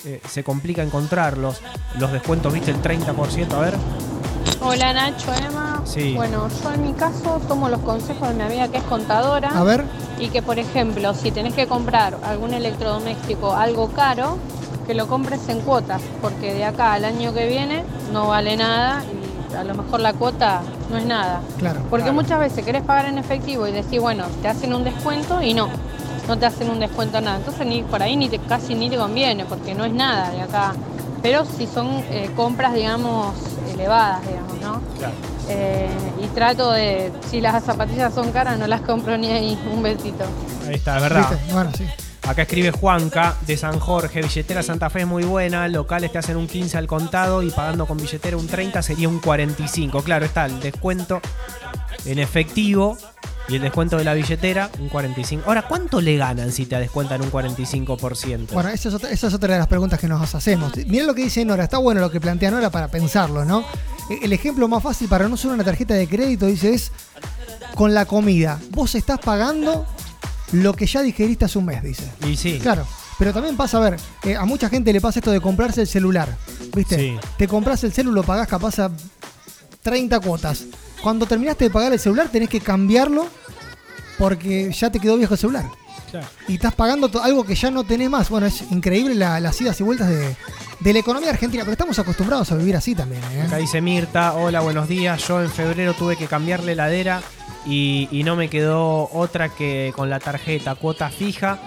Eh, 0.05 0.21
se 0.29 0.43
complica 0.43 0.83
encontrarlos. 0.83 1.61
Los 1.99 2.11
descuentos, 2.11 2.53
viste, 2.53 2.71
el 2.71 2.81
30%, 2.81 3.51
a 3.53 3.59
ver. 3.59 3.73
Hola 4.61 4.93
Nacho, 4.93 5.33
Emma. 5.33 5.81
Sí. 5.85 6.13
Bueno, 6.15 6.47
yo 6.63 6.73
en 6.73 6.83
mi 6.83 6.93
caso 6.93 7.39
tomo 7.47 7.69
los 7.69 7.79
consejos 7.81 8.29
de 8.29 8.33
mi 8.35 8.43
amiga 8.43 8.67
que 8.69 8.77
es 8.77 8.83
contadora 8.83 9.49
A 9.49 9.63
ver, 9.63 9.83
y 10.19 10.29
que 10.29 10.41
por 10.41 10.57
ejemplo 10.59 11.13
si 11.13 11.31
tenés 11.31 11.53
que 11.53 11.67
comprar 11.67 12.17
algún 12.25 12.53
electrodoméstico 12.53 13.53
algo 13.53 13.89
caro, 13.89 14.37
que 14.85 14.93
lo 14.93 15.07
compres 15.07 15.47
en 15.49 15.59
cuotas, 15.61 16.01
porque 16.21 16.53
de 16.53 16.65
acá 16.65 16.93
al 16.93 17.05
año 17.05 17.33
que 17.33 17.47
viene 17.47 17.83
no 18.11 18.27
vale 18.29 18.57
nada 18.57 19.03
y 19.51 19.55
a 19.55 19.63
lo 19.63 19.75
mejor 19.75 19.99
la 20.01 20.13
cuota 20.13 20.61
no 20.91 20.97
es 20.97 21.05
nada. 21.05 21.41
claro. 21.57 21.81
Porque 21.89 22.03
Claro. 22.05 22.13
muchas 22.21 22.39
veces 22.39 22.65
querés 22.65 22.83
pagar 22.83 23.05
en 23.05 23.17
efectivo 23.17 23.67
y 23.67 23.71
decís, 23.71 23.99
bueno, 24.01 24.25
te 24.41 24.47
hacen 24.47 24.73
un 24.73 24.83
descuento 24.83 25.41
y 25.41 25.53
no, 25.53 25.69
no 26.27 26.37
te 26.37 26.45
hacen 26.45 26.69
un 26.69 26.79
descuento 26.79 27.21
nada. 27.21 27.37
Entonces 27.37 27.65
ni 27.65 27.83
por 27.83 28.01
ahí 28.01 28.15
ni 28.15 28.29
te, 28.29 28.39
casi 28.39 28.75
ni 28.75 28.89
te 28.89 28.97
conviene, 28.97 29.45
porque 29.45 29.73
no 29.73 29.85
es 29.85 29.93
nada 29.93 30.31
de 30.31 30.41
acá. 30.41 30.73
Pero 31.21 31.45
si 31.45 31.65
son 31.67 31.87
eh, 32.09 32.29
compras, 32.35 32.73
digamos, 32.73 33.33
elevadas, 33.73 34.21
digamos, 34.27 34.61
¿no? 34.61 34.81
Claro. 34.97 35.13
Eh, 35.49 35.89
y 36.21 36.27
trato 36.27 36.71
de, 36.71 37.11
si 37.29 37.41
las 37.41 37.63
zapatillas 37.63 38.13
son 38.13 38.31
caras, 38.31 38.59
no 38.59 38.67
las 38.67 38.81
compro 38.81 39.17
ni 39.17 39.31
ahí. 39.31 39.57
Un 39.73 39.81
besito. 39.81 40.25
Ahí 40.67 40.75
está, 40.75 40.97
es 40.97 41.01
verdad. 41.01 41.29
¿Viste? 41.29 41.53
Bueno, 41.53 41.71
sí. 41.75 41.85
Acá 42.27 42.41
escribe 42.41 42.71
Juanca 42.71 43.37
de 43.47 43.55
San 43.55 43.79
Jorge, 43.79 44.21
billetera 44.21 44.61
Santa 44.61 44.89
Fe 44.89 45.01
es 45.01 45.07
muy 45.07 45.23
buena, 45.23 45.65
locales 45.69 46.11
te 46.11 46.17
hacen 46.17 46.35
un 46.35 46.45
15 46.45 46.77
al 46.77 46.85
contado 46.85 47.41
y 47.41 47.51
pagando 47.51 47.85
con 47.85 47.97
billetera 47.97 48.35
un 48.35 48.47
30 48.47 48.81
sería 48.81 49.07
un 49.07 49.19
45. 49.19 50.03
Claro, 50.03 50.25
está 50.25 50.45
el 50.45 50.59
descuento 50.59 51.21
en 52.05 52.19
efectivo 52.19 52.97
y 53.49 53.55
el 53.55 53.61
descuento 53.61 53.97
de 53.97 54.03
la 54.03 54.13
billetera 54.13 54.69
un 54.79 54.89
45. 54.89 55.43
Ahora, 55.47 55.67
¿cuánto 55.67 56.01
le 56.01 56.17
ganan 56.17 56.51
si 56.51 56.65
te 56.65 56.77
descuentan 56.77 57.21
un 57.21 57.31
45%? 57.31 58.47
Bueno, 58.51 58.69
esa 58.69 58.89
es, 58.89 58.95
otra, 58.95 59.09
esa 59.09 59.27
es 59.27 59.33
otra 59.33 59.53
de 59.53 59.59
las 59.59 59.67
preguntas 59.67 59.99
que 59.99 60.07
nos 60.07 60.33
hacemos. 60.35 60.73
Mirá 60.87 61.05
lo 61.05 61.15
que 61.15 61.23
dice 61.23 61.43
Nora, 61.45 61.63
está 61.63 61.77
bueno 61.77 62.01
lo 62.01 62.11
que 62.11 62.19
plantea 62.19 62.51
Nora 62.51 62.69
para 62.69 62.87
pensarlo, 62.89 63.45
¿no? 63.45 63.63
E- 64.09 64.19
El 64.23 64.33
ejemplo 64.33 64.67
más 64.67 64.83
fácil 64.83 65.07
para 65.07 65.27
no 65.27 65.35
usar 65.35 65.51
una 65.51 65.63
tarjeta 65.63 65.93
de 65.93 66.07
crédito, 66.07 66.45
dice, 66.45 66.73
es 66.73 66.91
con 67.75 67.93
la 67.93 68.05
comida. 68.05 68.59
Vos 68.71 68.95
estás 68.95 69.19
pagando 69.19 69.85
lo 70.51 70.73
que 70.73 70.85
ya 70.85 71.01
digeriste 71.01 71.45
hace 71.45 71.57
un 71.57 71.65
mes, 71.65 71.81
dice. 71.83 72.03
y 72.27 72.35
sí, 72.37 72.59
Claro, 72.59 72.85
pero 73.19 73.33
también 73.33 73.55
pasa, 73.57 73.77
a 73.77 73.81
ver, 73.81 73.97
eh, 74.23 74.35
a 74.35 74.45
mucha 74.45 74.69
gente 74.69 74.91
le 74.93 74.99
pasa 75.01 75.19
esto 75.19 75.31
de 75.31 75.39
comprarse 75.41 75.81
el 75.81 75.87
celular, 75.87 76.35
¿viste? 76.75 76.95
Sí. 76.97 77.15
Te 77.37 77.47
compras 77.47 77.83
el 77.83 77.91
celular, 77.93 78.15
lo 78.15 78.23
pagás 78.23 78.47
capaz 78.47 78.79
a 78.79 78.91
30 79.83 80.19
cuotas. 80.19 80.65
Cuando 81.01 81.25
terminaste 81.25 81.65
de 81.65 81.69
pagar 81.71 81.93
el 81.93 81.99
celular 81.99 82.29
tenés 82.29 82.49
que 82.49 82.59
cambiarlo 82.59 83.27
porque 84.17 84.71
ya 84.73 84.89
te 84.89 84.99
quedó 84.99 85.17
viejo 85.17 85.33
el 85.35 85.39
celular. 85.39 85.65
claro. 86.11 86.27
Y 86.47 86.55
estás 86.55 86.73
pagando 86.73 87.09
algo 87.21 87.43
que 87.45 87.55
ya 87.55 87.69
no 87.69 87.83
tenés 87.83 88.09
más. 88.09 88.29
Bueno, 88.29 88.47
es 88.47 88.63
increíble 88.71 89.13
la- 89.15 89.39
las 89.39 89.59
idas 89.61 89.79
y 89.79 89.83
vueltas 89.83 90.09
de, 90.09 90.35
de 90.79 90.93
la 90.93 90.99
economía 90.99 91.29
argentina, 91.29 91.63
pero 91.63 91.73
estamos 91.73 91.97
acostumbrados 91.99 92.51
a 92.51 92.55
vivir 92.55 92.75
así 92.75 92.95
también. 92.95 93.21
¿eh? 93.33 93.43
Acá 93.43 93.57
dice 93.57 93.81
Mirta, 93.81 94.33
hola, 94.33 94.61
buenos 94.61 94.87
días. 94.87 95.27
Yo 95.27 95.41
en 95.41 95.49
febrero 95.51 95.93
tuve 95.93 96.15
que 96.15 96.25
cambiar 96.27 96.63
la 96.63 96.71
heladera 96.71 97.21
y, 97.65 98.07
y 98.11 98.23
no 98.23 98.35
me 98.35 98.49
quedó 98.49 99.09
otra 99.11 99.49
que 99.49 99.91
con 99.95 100.09
la 100.09 100.19
tarjeta 100.19 100.75
cuota 100.75 101.09
fija. 101.09 101.59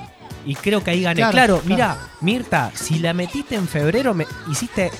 Y 0.46 0.54
creo 0.54 0.82
que 0.82 0.90
ahí 0.92 1.02
gané. 1.02 1.16
Claro, 1.20 1.32
Claro, 1.32 1.60
claro. 1.60 1.68
mira, 1.68 1.98
Mirta, 2.22 2.72
si 2.74 2.98
la 2.98 3.12
metiste 3.12 3.54
en 3.56 3.68
febrero, 3.68 4.14
me 4.14 4.26
hiciste 4.50 4.90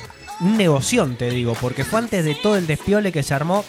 un 0.41 0.57
negoción, 0.59 1.17
te 1.17 1.31
digo, 1.31 1.55
porque 1.61 1.83
fue 1.85 1.99
antes 1.99 2.25
de 2.27 2.35
todo 2.35 2.57
el 2.57 2.67
despiole 2.67 3.11
que 3.11 3.23
se 3.23 3.33
armó 3.33 3.65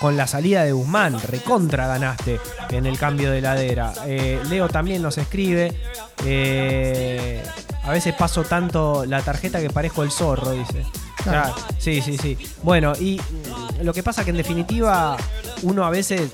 con 0.00 0.16
la 0.16 0.26
salida 0.26 0.64
de 0.64 0.72
Guzmán. 0.72 1.20
Recontra 1.20 1.86
ganaste 1.86 2.40
en 2.70 2.86
el 2.86 2.98
cambio 2.98 3.30
de 3.30 3.38
heladera. 3.38 3.92
Eh, 4.06 4.40
Leo 4.48 4.68
también 4.68 5.02
nos 5.02 5.18
escribe. 5.18 5.72
eh, 6.24 7.42
a 7.82 7.90
veces 7.90 8.14
paso 8.14 8.44
tanto 8.44 9.04
la 9.04 9.20
tarjeta 9.20 9.60
que 9.60 9.68
parezco 9.70 10.02
el 10.02 10.10
zorro, 10.10 10.52
dice. 10.52 10.84
Claro. 11.22 11.54
Claro, 11.54 11.54
sí, 11.78 12.00
sí, 12.00 12.16
sí. 12.18 12.36
Bueno, 12.62 12.92
y 12.98 13.20
lo 13.82 13.92
que 13.92 14.02
pasa 14.02 14.24
que 14.24 14.30
en 14.30 14.36
definitiva 14.38 15.16
uno 15.62 15.84
a 15.84 15.90
veces 15.90 16.30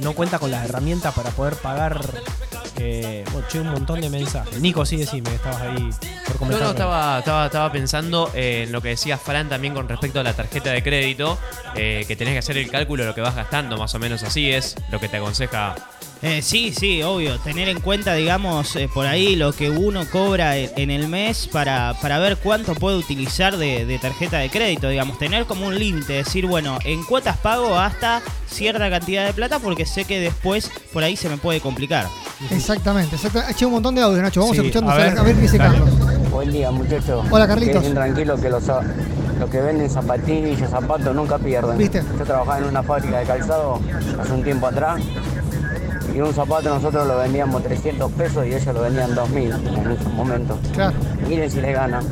no 0.00 0.12
cuenta 0.14 0.38
con 0.38 0.50
las 0.50 0.64
herramientas 0.64 1.14
para 1.14 1.30
poder 1.30 1.54
pagar 1.56 2.00
Eh, 2.84 3.24
bueno, 3.32 3.46
che, 3.48 3.60
un 3.60 3.68
montón 3.70 4.00
de 4.00 4.10
mensajes. 4.10 4.60
Nico, 4.60 4.84
sí, 4.84 4.96
decime, 4.96 5.30
que 5.30 5.36
estabas 5.36 5.62
ahí 5.62 5.90
por 6.26 6.34
No, 6.34 6.38
comentar. 6.38 6.62
no, 6.64 6.70
estaba, 6.70 7.18
estaba, 7.20 7.46
estaba 7.46 7.70
pensando 7.72 8.28
en 8.34 8.72
lo 8.72 8.82
que 8.82 8.88
decía 8.88 9.16
Fran 9.18 9.48
también 9.48 9.72
con 9.72 9.88
respecto 9.88 10.18
a 10.18 10.24
la 10.24 10.34
tarjeta 10.34 10.70
de 10.72 10.82
crédito, 10.82 11.38
eh, 11.76 12.04
que 12.08 12.16
tenés 12.16 12.32
que 12.34 12.38
hacer 12.40 12.58
el 12.58 12.68
cálculo 12.70 13.04
de 13.04 13.10
lo 13.10 13.14
que 13.14 13.20
vas 13.20 13.36
gastando, 13.36 13.76
más 13.76 13.94
o 13.94 14.00
menos 14.00 14.24
así 14.24 14.50
es 14.50 14.74
lo 14.90 14.98
que 14.98 15.08
te 15.08 15.18
aconseja. 15.18 15.76
Eh, 16.22 16.40
sí, 16.40 16.72
sí, 16.72 17.02
obvio. 17.02 17.38
Tener 17.40 17.68
en 17.68 17.80
cuenta, 17.80 18.14
digamos, 18.14 18.76
eh, 18.76 18.88
por 18.92 19.06
ahí 19.06 19.34
lo 19.34 19.52
que 19.52 19.70
uno 19.70 20.04
cobra 20.08 20.56
e- 20.56 20.72
en 20.76 20.90
el 20.92 21.08
mes 21.08 21.48
para, 21.48 21.94
para 22.00 22.20
ver 22.20 22.36
cuánto 22.36 22.74
puede 22.76 22.96
utilizar 22.96 23.56
de, 23.56 23.86
de 23.86 23.98
tarjeta 23.98 24.38
de 24.38 24.48
crédito. 24.48 24.88
Digamos, 24.88 25.18
tener 25.18 25.46
como 25.46 25.66
un 25.66 25.76
límite. 25.76 26.12
Decir, 26.12 26.46
bueno, 26.46 26.78
en 26.84 27.02
cuotas 27.04 27.38
pago 27.38 27.76
hasta 27.76 28.22
cierta 28.48 28.88
cantidad 28.88 29.26
de 29.26 29.32
plata 29.32 29.58
porque 29.58 29.84
sé 29.84 30.04
que 30.04 30.20
después 30.20 30.70
por 30.92 31.02
ahí 31.02 31.16
se 31.16 31.28
me 31.28 31.38
puede 31.38 31.60
complicar. 31.60 32.06
Exactamente, 32.50 33.16
exactamente. 33.16 33.54
Che, 33.54 33.64
un 33.66 33.72
montón 33.72 33.94
de 33.94 34.02
audio, 34.02 34.20
Nacho. 34.22 34.40
Vamos 34.40 34.56
Sí, 34.56 34.62
escuchando 34.62 34.90
a 34.90 34.96
ver, 34.96 35.18
a 35.18 35.22
ver 35.22 35.34
qué 35.36 35.40
dice 35.42 35.58
dale. 35.58 35.78
Carlos. 35.78 36.30
Buen 36.30 36.50
día, 36.50 36.70
muchachos. 36.70 37.24
Hola, 37.30 37.46
Carlitos. 37.46 37.82
Quédense 37.82 37.94
tranquilos 37.94 38.40
que 38.40 38.48
los, 38.50 38.62
los 39.40 39.50
que 39.50 39.60
venden 39.60 39.90
zapatillas, 39.90 40.70
zapatos 40.70 41.14
nunca 41.14 41.38
pierden. 41.38 41.78
¿Viste? 41.78 42.02
Yo 42.18 42.24
trabajaba 42.24 42.58
en 42.58 42.64
una 42.64 42.82
fábrica 42.82 43.18
de 43.18 43.24
calzado 43.26 43.80
hace 44.20 44.32
un 44.32 44.42
tiempo 44.42 44.66
atrás 44.66 45.00
y 46.14 46.20
un 46.20 46.34
zapato 46.34 46.68
nosotros 46.68 47.06
lo 47.06 47.16
vendíamos 47.18 47.62
300 47.62 48.10
pesos 48.12 48.46
y 48.46 48.54
ellos 48.54 48.74
lo 48.74 48.82
vendían 48.82 49.14
2000 49.14 49.50
en 49.52 49.90
esos 49.92 50.12
momentos. 50.14 50.58
Claro. 50.72 50.94
Miren 51.28 51.50
si 51.50 51.60
les 51.60 51.74
ganan. 51.74 52.04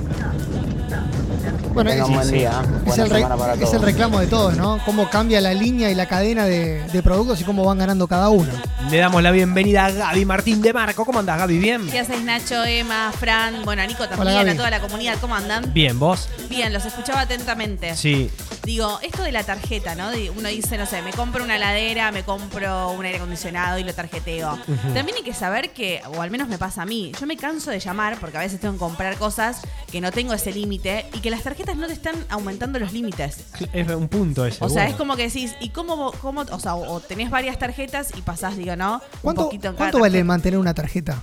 Bueno, 1.73 1.91
es, 1.91 2.09
buen 2.09 2.31
día. 2.31 2.63
es 2.63 2.85
Buena 2.85 3.05
el 3.05 3.11
re- 3.11 3.65
es 3.65 3.73
el 3.73 3.83
reclamo 3.83 4.21
de 4.21 4.27
todos, 4.27 4.57
¿no? 4.57 4.79
Cómo 4.85 5.09
cambia 5.09 5.41
la 5.41 5.55
línea 5.55 5.91
y 5.91 5.95
la 5.95 6.07
cadena 6.07 6.45
de, 6.45 6.83
de 6.89 7.03
productos 7.03 7.41
y 7.41 7.45
cómo 7.45 7.65
van 7.65 7.79
ganando 7.79 8.09
cada 8.09 8.29
uno. 8.29 8.51
Le 8.91 8.97
damos 8.99 9.23
la 9.23 9.31
bienvenida 9.31 9.87
a 9.87 9.91
Gaby 9.91 10.25
Martín 10.25 10.63
de 10.63 10.73
Marco. 10.73 11.05
¿Cómo 11.05 11.21
andás, 11.21 11.39
Gaby? 11.39 11.59
¿Bien? 11.59 11.87
¿Qué 11.89 12.01
haces, 12.01 12.23
Nacho, 12.23 12.65
Emma, 12.65 13.13
Fran? 13.19 13.65
Bueno, 13.65 13.83
a 13.83 13.87
Nico 13.87 14.03
Hola, 14.03 14.11
también, 14.17 14.37
Gaby. 14.37 14.51
a 14.51 14.57
toda 14.57 14.71
la 14.71 14.81
comunidad, 14.81 15.17
¿cómo 15.21 15.35
andan? 15.37 15.73
Bien, 15.73 15.99
¿vos? 15.99 16.29
Bien, 16.49 16.73
los 16.73 16.85
escuchaba 16.85 17.21
atentamente. 17.23 17.95
Sí. 17.97 18.31
Digo, 18.65 18.99
esto 19.03 19.23
de 19.23 19.33
la 19.33 19.43
tarjeta, 19.45 19.95
¿no? 19.95 20.09
Uno 20.37 20.49
dice, 20.49 20.77
no 20.77 20.87
sé, 20.87 21.01
me 21.03 21.13
compro 21.13 21.43
una 21.45 21.59
ladera, 21.59 22.11
me 22.13 22.25
compro 22.25 22.91
un 22.91 23.05
aire 23.05 23.17
acondicionado 23.19 23.79
y 23.79 23.85
lo 23.85 23.95
tarjeteo. 23.95 24.59
También 24.95 25.17
hay 25.17 25.23
que 25.23 25.33
saber 25.35 25.71
que, 25.71 26.03
o 26.15 26.21
al 26.21 26.31
menos 26.31 26.49
me 26.49 26.59
pasa 26.59 26.83
a 26.83 26.87
mí, 26.87 27.13
yo 27.19 27.27
me 27.27 27.37
canso 27.37 27.71
de 27.71 27.81
llamar 27.81 28.19
porque 28.21 28.37
a 28.37 28.41
veces 28.41 28.61
tengo 28.61 28.75
que 28.75 28.81
comprar 28.81 29.17
cosas 29.17 29.63
que 29.91 30.01
no 30.01 30.13
tengo 30.13 30.35
ese 30.35 30.53
límite 30.53 31.07
y 31.15 31.21
que 31.21 31.31
las 31.31 31.43
tarjetas 31.43 31.60
no 31.77 31.87
te 31.87 31.93
están 31.93 32.15
aumentando 32.29 32.79
los 32.79 32.93
límites. 32.93 33.39
Es 33.73 33.89
un 33.91 34.09
punto 34.09 34.45
ese. 34.47 34.59
O 34.65 34.69
sea, 34.69 34.83
bueno. 34.83 34.91
es 34.91 34.97
como 34.97 35.17
que 35.17 35.23
decís, 35.25 35.55
¿y 35.61 35.71
cómo, 35.71 36.13
cómo 36.21 36.43
o 36.43 36.59
sea, 36.61 36.75
o 36.75 37.01
tenés 37.01 37.31
varias 37.31 37.59
tarjetas 37.59 38.11
y 38.17 38.23
pasás, 38.23 38.57
digo, 38.57 38.77
¿no? 38.77 38.95
Un 38.95 39.01
¿Cuánto, 39.23 39.45
poquito 39.45 39.69
en 39.69 39.75
cada 39.75 39.77
cuánto 39.91 39.99
vale 40.01 40.23
mantener 40.25 40.59
una 40.59 40.75
tarjeta 40.75 41.23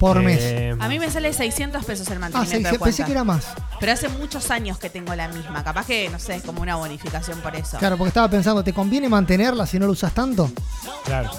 por 0.00 0.20
mes? 0.22 0.38
Eh, 0.42 0.76
A 0.78 0.88
mí 0.88 0.98
me 0.98 1.10
sale 1.10 1.32
600 1.32 1.84
pesos 1.84 2.06
el 2.08 2.16
Ah, 2.16 2.20
mantenimiento 2.20 2.50
seis- 2.68 2.72
de 2.72 2.78
cuenta. 2.78 2.84
pensé 2.96 3.04
que 3.04 3.12
era 3.12 3.24
más. 3.24 3.46
Pero 3.80 3.92
hace 3.92 4.08
muchos 4.08 4.50
años 4.50 4.78
que 4.78 4.90
tengo 4.90 5.14
la 5.14 5.28
misma. 5.28 5.62
Capaz 5.64 5.86
que, 5.86 6.08
no 6.10 6.18
sé, 6.18 6.36
es 6.36 6.42
como 6.42 6.62
una 6.62 6.76
bonificación 6.76 7.40
por 7.40 7.54
eso. 7.56 7.78
Claro, 7.78 7.96
porque 7.96 8.08
estaba 8.08 8.28
pensando, 8.28 8.62
¿te 8.64 8.72
conviene 8.72 9.08
mantenerla 9.08 9.66
si 9.66 9.78
no 9.78 9.86
la 9.86 9.92
usas 9.92 10.12
tanto? 10.12 10.50
Claro. 11.04 11.30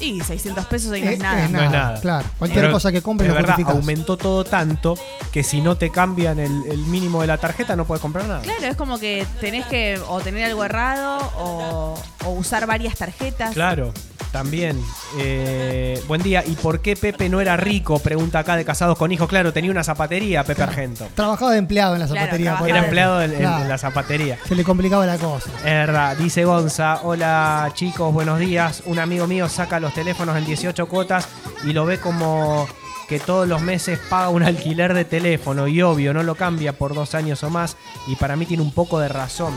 Y 0.00 0.20
600 0.20 0.64
pesos 0.66 0.92
ahí 0.92 1.02
no 1.02 1.10
Eh, 1.10 1.12
es 1.14 1.18
nada. 1.20 1.44
es 1.44 1.50
No 1.50 1.62
es 1.62 1.70
nada. 1.70 2.00
Claro, 2.00 2.28
cualquier 2.38 2.62
Pero, 2.64 2.72
cosa 2.72 2.92
que 2.92 3.02
compres 3.02 3.28
es 3.30 3.34
lo 3.34 3.40
verdad, 3.42 3.56
aumentó 3.70 4.16
todo 4.16 4.44
tanto 4.44 4.94
que 5.32 5.42
si 5.42 5.60
no 5.60 5.76
te 5.76 5.90
cambian 5.90 6.38
el, 6.38 6.64
el 6.70 6.78
mínimo 6.78 7.20
de 7.20 7.26
la 7.26 7.38
tarjeta 7.38 7.74
no 7.76 7.84
puedes 7.84 8.00
comprar 8.00 8.26
nada. 8.26 8.40
Claro, 8.42 8.64
es 8.66 8.76
como 8.76 8.98
que 8.98 9.26
tenés 9.40 9.66
que 9.66 10.00
o 10.08 10.20
tener 10.20 10.44
algo 10.44 10.64
errado 10.64 11.18
o, 11.38 11.94
o 12.24 12.30
usar 12.30 12.66
varias 12.66 12.96
tarjetas. 12.96 13.54
Claro, 13.54 13.92
también. 14.32 14.80
Eh, 15.18 16.02
buen 16.06 16.22
día. 16.22 16.44
¿Y 16.46 16.54
por 16.56 16.80
qué 16.80 16.96
Pepe 16.96 17.28
no 17.28 17.40
era 17.40 17.56
rico? 17.56 17.98
Pregunta 17.98 18.40
acá 18.40 18.56
de 18.56 18.64
Casados 18.64 18.98
con 18.98 19.10
Hijos. 19.12 19.28
Claro, 19.28 19.52
tenía 19.52 19.70
una 19.70 19.84
zapatería, 19.84 20.44
Pepe 20.44 20.62
Argento. 20.62 21.06
Trabajaba 21.14 21.52
de 21.52 21.58
empleado 21.58 21.94
en 21.94 22.00
la 22.00 22.06
Claro, 22.06 22.20
zapatería. 22.20 22.58
por 22.58 22.68
Era 22.68 22.78
empleado 22.84 23.16
Claro, 23.26 23.62
en 23.62 23.68
la 23.68 23.78
zapatería. 23.78 24.38
Se 24.46 24.54
le 24.54 24.64
complicaba 24.64 25.06
la 25.06 25.16
cosa. 25.18 25.50
Es 25.58 25.64
verdad, 25.64 26.16
dice 26.16 26.44
Gonza, 26.44 27.00
hola 27.02 27.70
chicos, 27.74 28.12
buenos 28.12 28.38
días. 28.38 28.82
Un 28.86 28.98
amigo 28.98 29.26
mío 29.26 29.48
saca 29.48 29.80
los 29.80 29.94
teléfonos 29.94 30.36
en 30.36 30.44
18 30.44 30.86
cuotas 30.88 31.28
y 31.64 31.72
lo 31.72 31.84
ve 31.86 31.98
como 31.98 32.68
que 33.08 33.18
todos 33.20 33.48
los 33.48 33.62
meses 33.62 33.98
paga 34.10 34.28
un 34.28 34.42
alquiler 34.42 34.92
de 34.92 35.06
teléfono 35.06 35.66
y 35.66 35.80
obvio, 35.80 36.12
no 36.12 36.22
lo 36.22 36.34
cambia 36.34 36.74
por 36.74 36.94
dos 36.94 37.14
años 37.14 37.42
o 37.42 37.48
más 37.48 37.76
y 38.06 38.16
para 38.16 38.36
mí 38.36 38.44
tiene 38.44 38.62
un 38.62 38.72
poco 38.72 38.98
de 39.00 39.08
razón. 39.08 39.54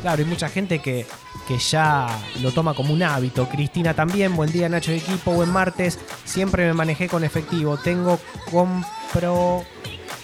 Claro, 0.00 0.22
hay 0.22 0.28
mucha 0.28 0.48
gente 0.48 0.80
que, 0.80 1.06
que 1.46 1.58
ya 1.58 2.06
lo 2.42 2.52
toma 2.52 2.74
como 2.74 2.92
un 2.92 3.02
hábito. 3.02 3.48
Cristina 3.48 3.94
también, 3.94 4.36
buen 4.36 4.50
día 4.52 4.68
Nacho 4.68 4.90
de 4.90 4.98
equipo, 4.98 5.32
buen 5.32 5.50
martes. 5.50 5.98
Siempre 6.24 6.66
me 6.66 6.74
manejé 6.74 7.08
con 7.08 7.24
efectivo. 7.24 7.76
Tengo, 7.78 8.18
compro... 8.50 9.64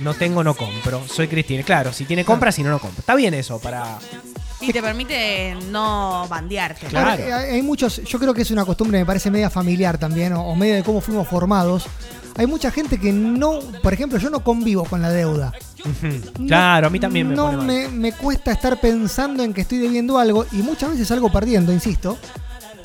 No 0.00 0.12
tengo, 0.12 0.42
no 0.42 0.54
compro. 0.54 1.06
Soy 1.06 1.28
Cristina. 1.28 1.62
Claro, 1.62 1.92
si 1.92 2.04
tiene 2.04 2.24
compra, 2.24 2.50
si 2.50 2.64
no, 2.64 2.70
no 2.70 2.80
compro. 2.80 2.98
Está 2.98 3.14
bien 3.14 3.32
eso 3.32 3.60
para... 3.60 3.98
Y 4.60 4.72
te 4.72 4.82
permite 4.82 5.56
no 5.70 6.26
bandearte. 6.28 6.86
Claro. 6.86 7.22
Eh, 7.22 7.32
hay, 7.32 7.50
hay 7.56 7.62
muchos, 7.62 8.02
yo 8.02 8.18
creo 8.18 8.34
que 8.34 8.42
es 8.42 8.50
una 8.50 8.64
costumbre, 8.64 8.98
me 8.98 9.06
parece 9.06 9.30
media 9.30 9.50
familiar 9.50 9.98
también, 9.98 10.32
o, 10.32 10.42
o 10.42 10.56
media 10.56 10.76
de 10.76 10.82
cómo 10.82 11.00
fuimos 11.00 11.28
formados. 11.28 11.86
Hay 12.36 12.46
mucha 12.46 12.70
gente 12.70 12.98
que 12.98 13.12
no, 13.12 13.60
por 13.82 13.92
ejemplo, 13.92 14.18
yo 14.18 14.30
no 14.30 14.42
convivo 14.42 14.84
con 14.84 15.02
la 15.02 15.10
deuda. 15.10 15.52
No- 16.38 16.46
Claro, 16.46 16.86
a 16.86 16.90
mí 16.90 16.98
también 17.00 17.28
me 17.28 17.34
no 17.36 17.44
pone 17.44 17.56
mal. 17.58 17.66
me, 17.66 17.88
me 17.88 18.12
cuesta 18.12 18.52
estar 18.52 18.80
pensando 18.80 19.42
en 19.42 19.52
que 19.52 19.60
estoy 19.62 19.78
debiendo 19.78 20.18
algo 20.18 20.46
y 20.52 20.56
muchas 20.56 20.90
veces 20.90 21.08
salgo 21.08 21.30
perdiendo, 21.30 21.72
insisto. 21.72 22.18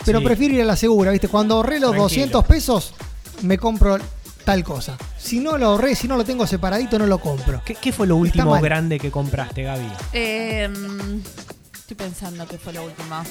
Pero 0.06 0.20
Sí. 0.20 0.26
prefiero 0.26 0.56
ir 0.56 0.62
a 0.62 0.66
la 0.66 0.76
segura, 0.76 1.12
¿viste? 1.12 1.28
Cuando 1.28 1.56
ahorré 1.56 1.80
los 1.80 1.92
Tranquilo. 1.92 2.04
200 2.04 2.46
pesos, 2.46 2.94
me 3.42 3.58
compro 3.58 3.98
tal 4.46 4.64
cosa. 4.64 4.98
Si 5.18 5.40
no 5.40 5.58
lo 5.58 5.68
ahorré, 5.68 5.96
si 5.96 6.08
no 6.08 6.16
lo 6.18 6.24
tengo 6.24 6.48
separadito, 6.48 6.98
no 6.98 7.06
lo 7.06 7.20
compro. 7.20 7.62
¿Qué, 7.66 7.76
qué 7.76 7.92
fue 7.92 8.08
lo 8.08 8.16
último 8.16 8.52
mal. 8.52 8.62
grande 8.64 8.98
que 9.00 9.12
compraste, 9.12 9.64
Gaby? 9.64 9.88
Eh, 10.14 10.70
estoy 11.74 11.96
pensando 11.98 12.48
que 12.48 12.58
fue 12.58 12.74
lo 12.74 12.84
último. 12.86 13.22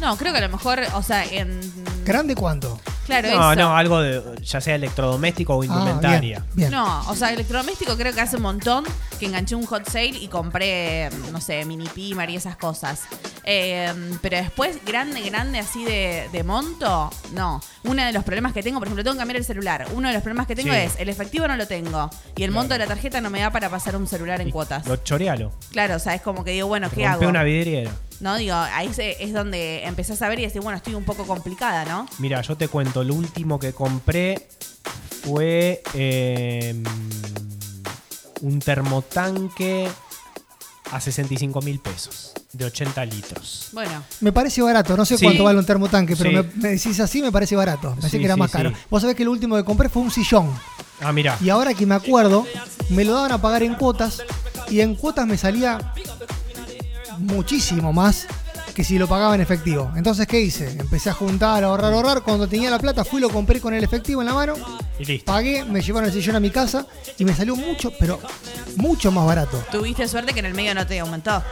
No, 0.00 0.16
creo 0.16 0.32
que 0.32 0.38
a 0.38 0.42
lo 0.42 0.48
mejor, 0.50 0.80
o 0.94 1.02
sea, 1.02 1.24
en. 1.24 1.60
¿Grande 2.04 2.34
cuánto? 2.34 2.78
Claro, 3.06 3.28
No, 3.30 3.52
eso. 3.52 3.60
no, 3.62 3.76
algo 3.76 4.00
de 4.00 4.22
ya 4.42 4.60
sea 4.60 4.74
electrodoméstico 4.74 5.54
o 5.54 5.62
Ah, 5.62 5.66
indumentaria. 5.66 6.40
bien, 6.40 6.44
bien. 6.54 6.70
No, 6.72 7.08
o 7.08 7.14
sea, 7.14 7.32
electrodoméstico 7.32 7.96
creo 7.96 8.12
que 8.12 8.20
hace 8.20 8.36
un 8.36 8.42
montón 8.42 8.84
que 9.18 9.26
enganché 9.26 9.54
un 9.54 9.64
hot 9.66 9.88
sale 9.88 10.08
y 10.18 10.28
compré, 10.28 11.08
no 11.32 11.40
sé, 11.40 11.64
mini 11.64 11.86
pimer 11.88 12.28
y 12.30 12.36
esas 12.36 12.56
cosas. 12.56 13.02
Eh, 13.48 13.92
pero 14.20 14.36
después, 14.38 14.84
grande, 14.84 15.20
grande, 15.22 15.60
así 15.60 15.84
de, 15.84 16.28
de 16.32 16.42
monto, 16.42 17.10
no. 17.32 17.62
Uno 17.84 18.04
de 18.04 18.12
los 18.12 18.24
problemas 18.24 18.52
que 18.52 18.62
tengo, 18.62 18.78
por 18.80 18.88
ejemplo, 18.88 19.04
tengo 19.04 19.14
que 19.14 19.20
cambiar 19.20 19.36
el 19.36 19.44
celular. 19.44 19.86
Uno 19.94 20.08
de 20.08 20.14
los 20.14 20.22
problemas 20.22 20.48
que 20.48 20.56
tengo 20.56 20.72
Sí. 20.72 20.78
es 20.80 20.94
el 20.98 21.08
efectivo 21.08 21.46
no 21.46 21.56
lo 21.56 21.66
tengo 21.68 22.10
y 22.36 22.42
el 22.42 22.50
monto 22.50 22.74
de 22.74 22.80
la 22.80 22.86
tarjeta 22.88 23.20
no 23.20 23.30
me 23.30 23.38
da 23.40 23.50
para 23.52 23.70
pasar 23.70 23.94
un 23.96 24.08
celular 24.08 24.40
en 24.40 24.50
cuotas. 24.50 24.84
Lo 24.88 24.96
chorealo. 24.96 25.52
Claro, 25.70 25.94
o 25.94 25.98
sea, 26.00 26.14
es 26.16 26.22
como 26.22 26.42
que 26.42 26.50
digo, 26.50 26.66
bueno, 26.66 26.90
¿qué 26.90 27.06
hago? 27.06 27.28
una 27.28 27.44
vidriera. 27.44 27.92
No, 28.18 28.36
digo, 28.36 28.54
ahí 28.56 28.90
es 28.98 29.32
donde 29.32 29.84
empezás 29.84 30.20
a 30.22 30.28
ver 30.28 30.40
y 30.40 30.42
decir, 30.42 30.60
bueno, 30.62 30.78
estoy 30.78 30.94
un 30.94 31.04
poco 31.04 31.24
complicada, 31.26 31.84
¿no? 31.84 32.08
Mira, 32.18 32.40
yo 32.40 32.56
te 32.56 32.66
cuento, 32.66 33.04
lo 33.04 33.14
último 33.14 33.58
que 33.60 33.72
compré 33.72 34.48
fue 35.22 35.82
eh, 35.94 36.82
un 38.40 38.58
termotanque 38.58 39.88
a 40.92 41.00
65 41.00 41.60
mil 41.62 41.80
pesos, 41.80 42.32
de 42.52 42.64
80 42.64 43.04
litros. 43.06 43.68
Bueno, 43.72 44.02
Me 44.20 44.32
parece 44.32 44.62
barato, 44.62 44.96
no 44.96 45.04
sé 45.04 45.18
Sí. 45.18 45.24
cuánto 45.24 45.44
vale 45.44 45.58
un 45.58 45.66
termotanque, 45.66 46.14
pero 46.16 46.30
Sí. 46.30 46.36
me, 46.36 46.42
me 46.62 46.68
decís 46.70 47.00
así, 47.00 47.22
me 47.22 47.32
parece 47.32 47.56
barato. 47.56 47.92
Pensé 47.94 48.10
Sí, 48.10 48.18
que 48.18 48.24
era 48.24 48.34
sí, 48.34 48.40
más 48.40 48.50
sí. 48.50 48.56
caro. 48.56 48.72
Vos 48.90 49.02
sabés 49.02 49.16
que 49.16 49.24
lo 49.24 49.32
último 49.32 49.56
que 49.56 49.64
compré 49.64 49.88
fue 49.88 50.02
un 50.02 50.10
sillón. 50.10 50.50
Ah, 51.00 51.12
mira. 51.12 51.36
Y 51.40 51.50
ahora 51.50 51.74
que 51.74 51.84
me 51.86 51.94
acuerdo, 51.94 52.46
me 52.90 53.04
lo 53.04 53.12
daban 53.14 53.32
a 53.32 53.40
pagar 53.42 53.62
en 53.62 53.74
cuotas. 53.74 54.22
Y 54.70 54.80
en 54.80 54.94
cuotas 54.94 55.26
me 55.26 55.36
salía 55.36 55.92
muchísimo 57.18 57.92
más 57.92 58.26
que 58.76 58.84
si 58.84 58.98
lo 58.98 59.08
pagaba 59.08 59.34
en 59.34 59.40
efectivo. 59.40 59.90
Entonces, 59.96 60.26
¿qué 60.26 60.38
hice? 60.38 60.68
Empecé 60.78 61.08
a 61.08 61.14
juntar, 61.14 61.64
a 61.64 61.68
ahorrar, 61.68 61.94
a 61.94 61.96
ahorrar. 61.96 62.22
Cuando 62.22 62.46
tenía 62.46 62.68
la 62.70 62.78
plata, 62.78 63.06
fui, 63.06 63.22
lo 63.22 63.30
compré 63.30 63.58
con 63.58 63.72
el 63.72 63.82
efectivo 63.82 64.20
en 64.20 64.26
la 64.28 64.34
mano. 64.34 64.52
Y 64.98 65.06
listo. 65.06 65.24
Pagué, 65.32 65.64
me 65.64 65.80
llevaron 65.80 66.10
el 66.10 66.12
sillón 66.14 66.36
a 66.36 66.40
mi 66.40 66.50
casa 66.50 66.86
y 67.16 67.24
me 67.24 67.34
salió 67.34 67.56
mucho, 67.56 67.90
pero 67.98 68.20
mucho 68.76 69.10
más 69.10 69.24
barato. 69.24 69.64
tuviste 69.72 70.06
suerte 70.06 70.34
que 70.34 70.40
en 70.40 70.44
el 70.46 70.52
medio 70.52 70.74
no 70.74 70.86
te 70.86 71.00
aumentó. 71.00 71.42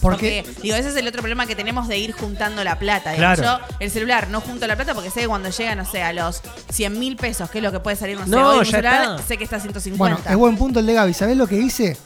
Porque, 0.00 0.42
Porque, 0.44 0.60
digo, 0.60 0.74
ese 0.74 0.88
es 0.88 0.96
el 0.96 1.06
otro 1.06 1.20
problema 1.22 1.46
que 1.46 1.54
tenemos 1.54 1.86
de 1.86 1.98
ir 1.98 2.10
juntando 2.10 2.64
la 2.64 2.80
plata. 2.80 3.14
Claro. 3.14 3.40
Yo, 3.44 3.58
el 3.78 3.90
celular, 3.92 4.28
no 4.28 4.40
junto 4.40 4.66
la 4.66 4.74
plata 4.74 4.92
porque 4.92 5.10
sé 5.10 5.20
que 5.20 5.28
cuando 5.28 5.48
llega, 5.50 5.76
no 5.76 5.84
sé, 5.84 6.02
a 6.02 6.12
los 6.12 6.42
100 6.70 6.98
mil 6.98 7.14
pesos, 7.16 7.48
que 7.48 7.58
es 7.58 7.64
lo 7.64 7.70
que 7.70 7.78
puede 7.78 7.94
salir, 7.96 8.18
no 8.18 8.24
sé, 8.24 8.30
No, 8.32 8.48
hoy 8.48 8.58
un 8.58 8.64
ya 8.64 8.70
celular, 8.72 9.02
está. 9.14 9.22
sé 9.28 9.38
que 9.38 9.44
está 9.44 9.56
a 9.56 9.60
150. 9.60 9.96
bueno, 9.98 10.18
es 10.28 10.36
buen 10.36 10.56
punto 10.56 10.80
el 10.80 10.86
de 10.86 10.94
Gaby. 10.94 11.14
¿Sabés 11.14 11.36
lo 11.36 11.46
que 11.46 11.56
hice? 11.58 11.96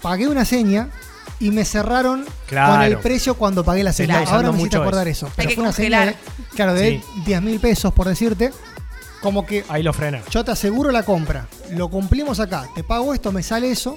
Pagué 0.00 0.28
una 0.28 0.44
seña 0.44 0.90
y 1.46 1.50
me 1.50 1.64
cerraron 1.64 2.24
Claro. 2.46 2.72
con 2.74 2.82
el 2.82 2.98
precio 2.98 3.34
cuando 3.34 3.64
pagué 3.64 3.84
la 3.84 3.90
usando 3.90 4.14
Ahora 4.14 4.50
me 4.52 4.58
hiciste 4.58 4.76
mucho 4.78 4.80
acordar 4.82 5.08
eso. 5.08 5.26
eso. 5.26 5.34
Pero 5.36 5.48
que 5.48 5.54
fue 5.54 5.62
una 5.64 5.72
seña 5.72 6.06
de, 6.06 6.16
claro, 6.54 6.74
de 6.74 6.90
Sí. 6.90 7.22
10 7.26 7.42
mil 7.42 7.60
pesos, 7.60 7.92
por 7.92 8.08
decirte. 8.08 8.50
Como 9.20 9.46
que 9.46 9.64
Ahí 9.68 9.82
lo 9.82 9.92
frena. 9.92 10.20
yo 10.30 10.44
te 10.44 10.50
aseguro 10.50 10.90
la 10.90 11.02
compra. 11.02 11.46
Lo 11.70 11.88
cumplimos 11.88 12.40
acá. 12.40 12.66
Te 12.74 12.84
pago 12.84 13.14
esto, 13.14 13.32
me 13.32 13.42
sale 13.42 13.70
eso. 13.70 13.96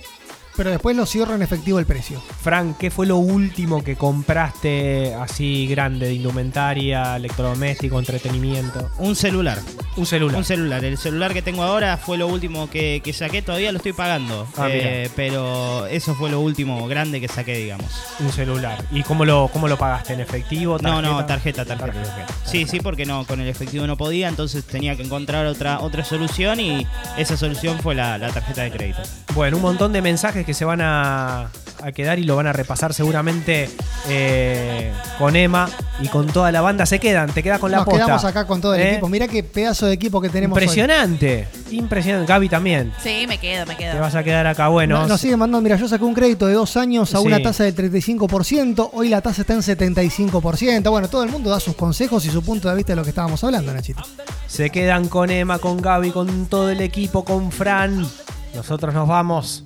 Pero 0.58 0.72
después 0.72 0.96
lo 0.98 1.06
cierro 1.06 1.36
en 1.36 1.42
efectivo 1.44 1.78
el 1.80 1.86
precio. 1.86 2.20
Frank, 2.42 2.78
¿qué 2.78 2.90
fue 2.92 3.06
lo 3.06 3.18
último 3.18 3.84
que 3.84 3.96
compraste 3.96 5.14
así 5.16 5.68
grande 5.68 6.08
de 6.08 6.14
indumentaria, 6.16 7.16
electrodoméstico, 7.16 8.00
entretenimiento? 8.00 8.90
Un 8.98 9.16
celular. 9.16 9.60
Un 9.96 10.06
celular. 10.06 10.38
Un 10.38 10.44
celular. 10.44 10.84
El 10.84 10.98
celular 10.98 11.34
que 11.34 11.42
tengo 11.42 11.64
ahora 11.64 11.98
fue 11.98 12.18
lo 12.18 12.28
último 12.28 12.70
que, 12.70 13.02
que 13.04 13.14
saqué. 13.14 13.42
Todavía 13.42 13.72
lo 13.72 13.78
estoy 13.78 13.94
pagando. 13.94 14.48
Ah, 14.58 14.68
Eh, 14.70 15.10
pero 15.16 15.86
eso 15.88 16.16
fue 16.16 16.30
lo 16.32 16.40
último 16.40 16.88
grande 16.88 17.22
que 17.22 17.28
saqué, 17.28 17.56
digamos. 17.58 17.92
Un 18.20 18.32
celular. 18.32 18.84
¿Y 18.92 19.04
cómo 19.04 19.26
lo, 19.26 19.50
cómo 19.54 19.68
lo 19.68 19.78
pagaste? 19.78 20.14
¿En 20.14 20.22
efectivo? 20.22 20.78
No, 20.80 21.02
no, 21.02 21.26
tarjeta? 21.26 21.64
tarjeta, 21.64 21.66
tarjeta. 21.66 22.04
Tarjeta. 22.04 22.34
Sí, 22.46 22.66
sí, 22.66 22.80
porque 22.80 23.06
no, 23.06 23.26
con 23.26 23.40
el 23.42 23.48
efectivo 23.48 23.86
no 23.86 23.96
podía, 23.96 24.28
entonces 24.28 24.64
tenía 24.66 24.96
que 24.96 25.04
encontrar 25.04 25.46
otra, 25.46 25.82
otra 25.82 26.04
solución 26.04 26.60
y 26.60 26.88
esa 27.18 27.38
solución 27.38 27.78
fue 27.80 27.94
la, 27.94 28.18
la 28.18 28.30
tarjeta 28.32 28.64
de 28.64 28.72
crédito. 28.72 29.02
Bueno, 29.36 29.58
un 29.58 29.64
montón 29.64 29.94
de 29.94 30.02
mensajes 30.02 30.46
que 30.48 30.54
se 30.56 30.64
van 30.66 30.80
a, 30.82 31.50
a 31.84 31.92
quedar 31.94 32.18
y 32.20 32.24
lo 32.24 32.36
van 32.38 32.48
a 32.48 32.54
repasar 32.54 32.94
seguramente 32.94 33.70
eh, 34.10 34.94
con 35.20 35.36
Emma 35.36 35.70
y 36.02 36.08
con 36.08 36.26
toda 36.28 36.52
la 36.54 36.62
banda. 36.62 36.86
Se 36.86 37.00
quedan, 37.00 37.30
te 37.34 37.44
quedas 37.44 37.60
con 37.60 37.70
la 37.70 37.78
Nos 37.80 37.86
posta. 37.86 38.06
quedamos 38.06 38.24
acá 38.26 38.48
con 38.48 38.62
todo 38.62 38.74
el 38.76 38.82
¿Eh? 38.82 38.92
equipo. 38.94 39.10
Mirá 39.10 39.28
qué 39.28 39.44
pedazo 39.44 39.86
de 39.88 39.94
equipo 39.94 40.22
que 40.22 40.30
tenemos 40.30 40.58
hoy. 40.58 40.64
Impresionante, 40.64 41.48
impresionante. 41.70 42.32
Gaby 42.32 42.48
también. 42.50 42.94
Sí, 43.04 43.26
me 43.28 43.38
quedo, 43.40 43.66
me 43.66 43.76
Te 43.76 43.84
quedo. 43.84 44.00
vas 44.00 44.16
a 44.16 44.24
quedar 44.24 44.48
acá. 44.48 44.70
Bueno, 44.70 45.00
No- 45.02 45.08
Nos 45.08 45.20
sigue 45.20 45.36
mandando, 45.36 45.62
mira, 45.62 45.76
yo 45.76 45.88
saqué 45.90 46.06
un 46.06 46.14
crédito 46.14 46.48
de 46.48 46.54
dos 46.54 46.78
años 46.78 47.14
a 47.14 47.20
Sí. 47.20 47.26
una 47.28 47.42
tasa 47.42 47.66
del 47.66 47.76
35%, 47.76 48.90
hoy 48.94 49.10
la 49.10 49.20
tasa 49.22 49.42
está 49.42 49.54
en 49.54 49.62
75%. 49.64 50.90
Bueno, 50.92 51.10
todo 51.10 51.24
el 51.24 51.30
mundo 51.30 51.50
da 51.50 51.60
sus 51.60 51.76
consejos 51.76 52.24
y 52.26 52.30
su 52.30 52.42
punto 52.42 52.70
de 52.70 52.76
vista 52.76 52.94
de 52.94 52.96
lo 52.96 53.04
que 53.04 53.10
estábamos 53.10 53.44
hablando, 53.44 53.74
Nachito. 53.74 54.02
se 54.48 54.70
quedan 54.70 55.10
con 55.10 55.30
Emma, 55.30 55.60
con 55.60 55.82
Gaby, 55.82 56.12
con 56.12 56.46
todo 56.46 56.70
el 56.70 56.80
equipo, 56.80 57.26
con 57.26 57.52
Fran. 57.52 58.08
Nosotros 58.56 58.94
nos 58.94 59.08
vamos. 59.08 59.64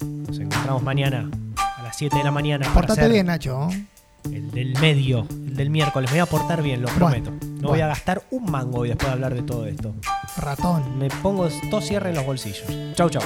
Nos 0.00 0.38
encontramos 0.38 0.82
mañana 0.82 1.30
a 1.78 1.82
las 1.82 1.96
7 1.96 2.16
de 2.16 2.24
la 2.24 2.30
mañana. 2.30 2.72
Portate 2.72 3.08
bien, 3.08 3.26
Nacho. 3.26 3.68
¿eh? 3.70 3.86
El 4.24 4.50
del 4.50 4.78
medio, 4.80 5.26
el 5.30 5.56
del 5.56 5.70
miércoles. 5.70 6.10
Me 6.10 6.18
voy 6.18 6.20
a 6.20 6.26
portar 6.26 6.62
bien, 6.62 6.82
lo 6.82 6.88
Bueno, 6.88 7.24
prometo. 7.24 7.46
No 7.60 7.68
voy 7.68 7.80
a 7.80 7.86
gastar 7.86 8.22
un 8.30 8.50
mango 8.50 8.80
hoy 8.80 8.88
después 8.88 9.08
de 9.08 9.12
hablar 9.12 9.34
de 9.34 9.42
todo 9.42 9.66
esto. 9.66 9.94
Ratón. 10.36 10.98
Me 10.98 11.08
pongo 11.08 11.48
todo 11.70 11.80
cierre 11.80 12.10
en 12.10 12.16
los 12.16 12.26
bolsillos. 12.26 12.66
Chau, 12.94 13.08
chau. 13.08 13.22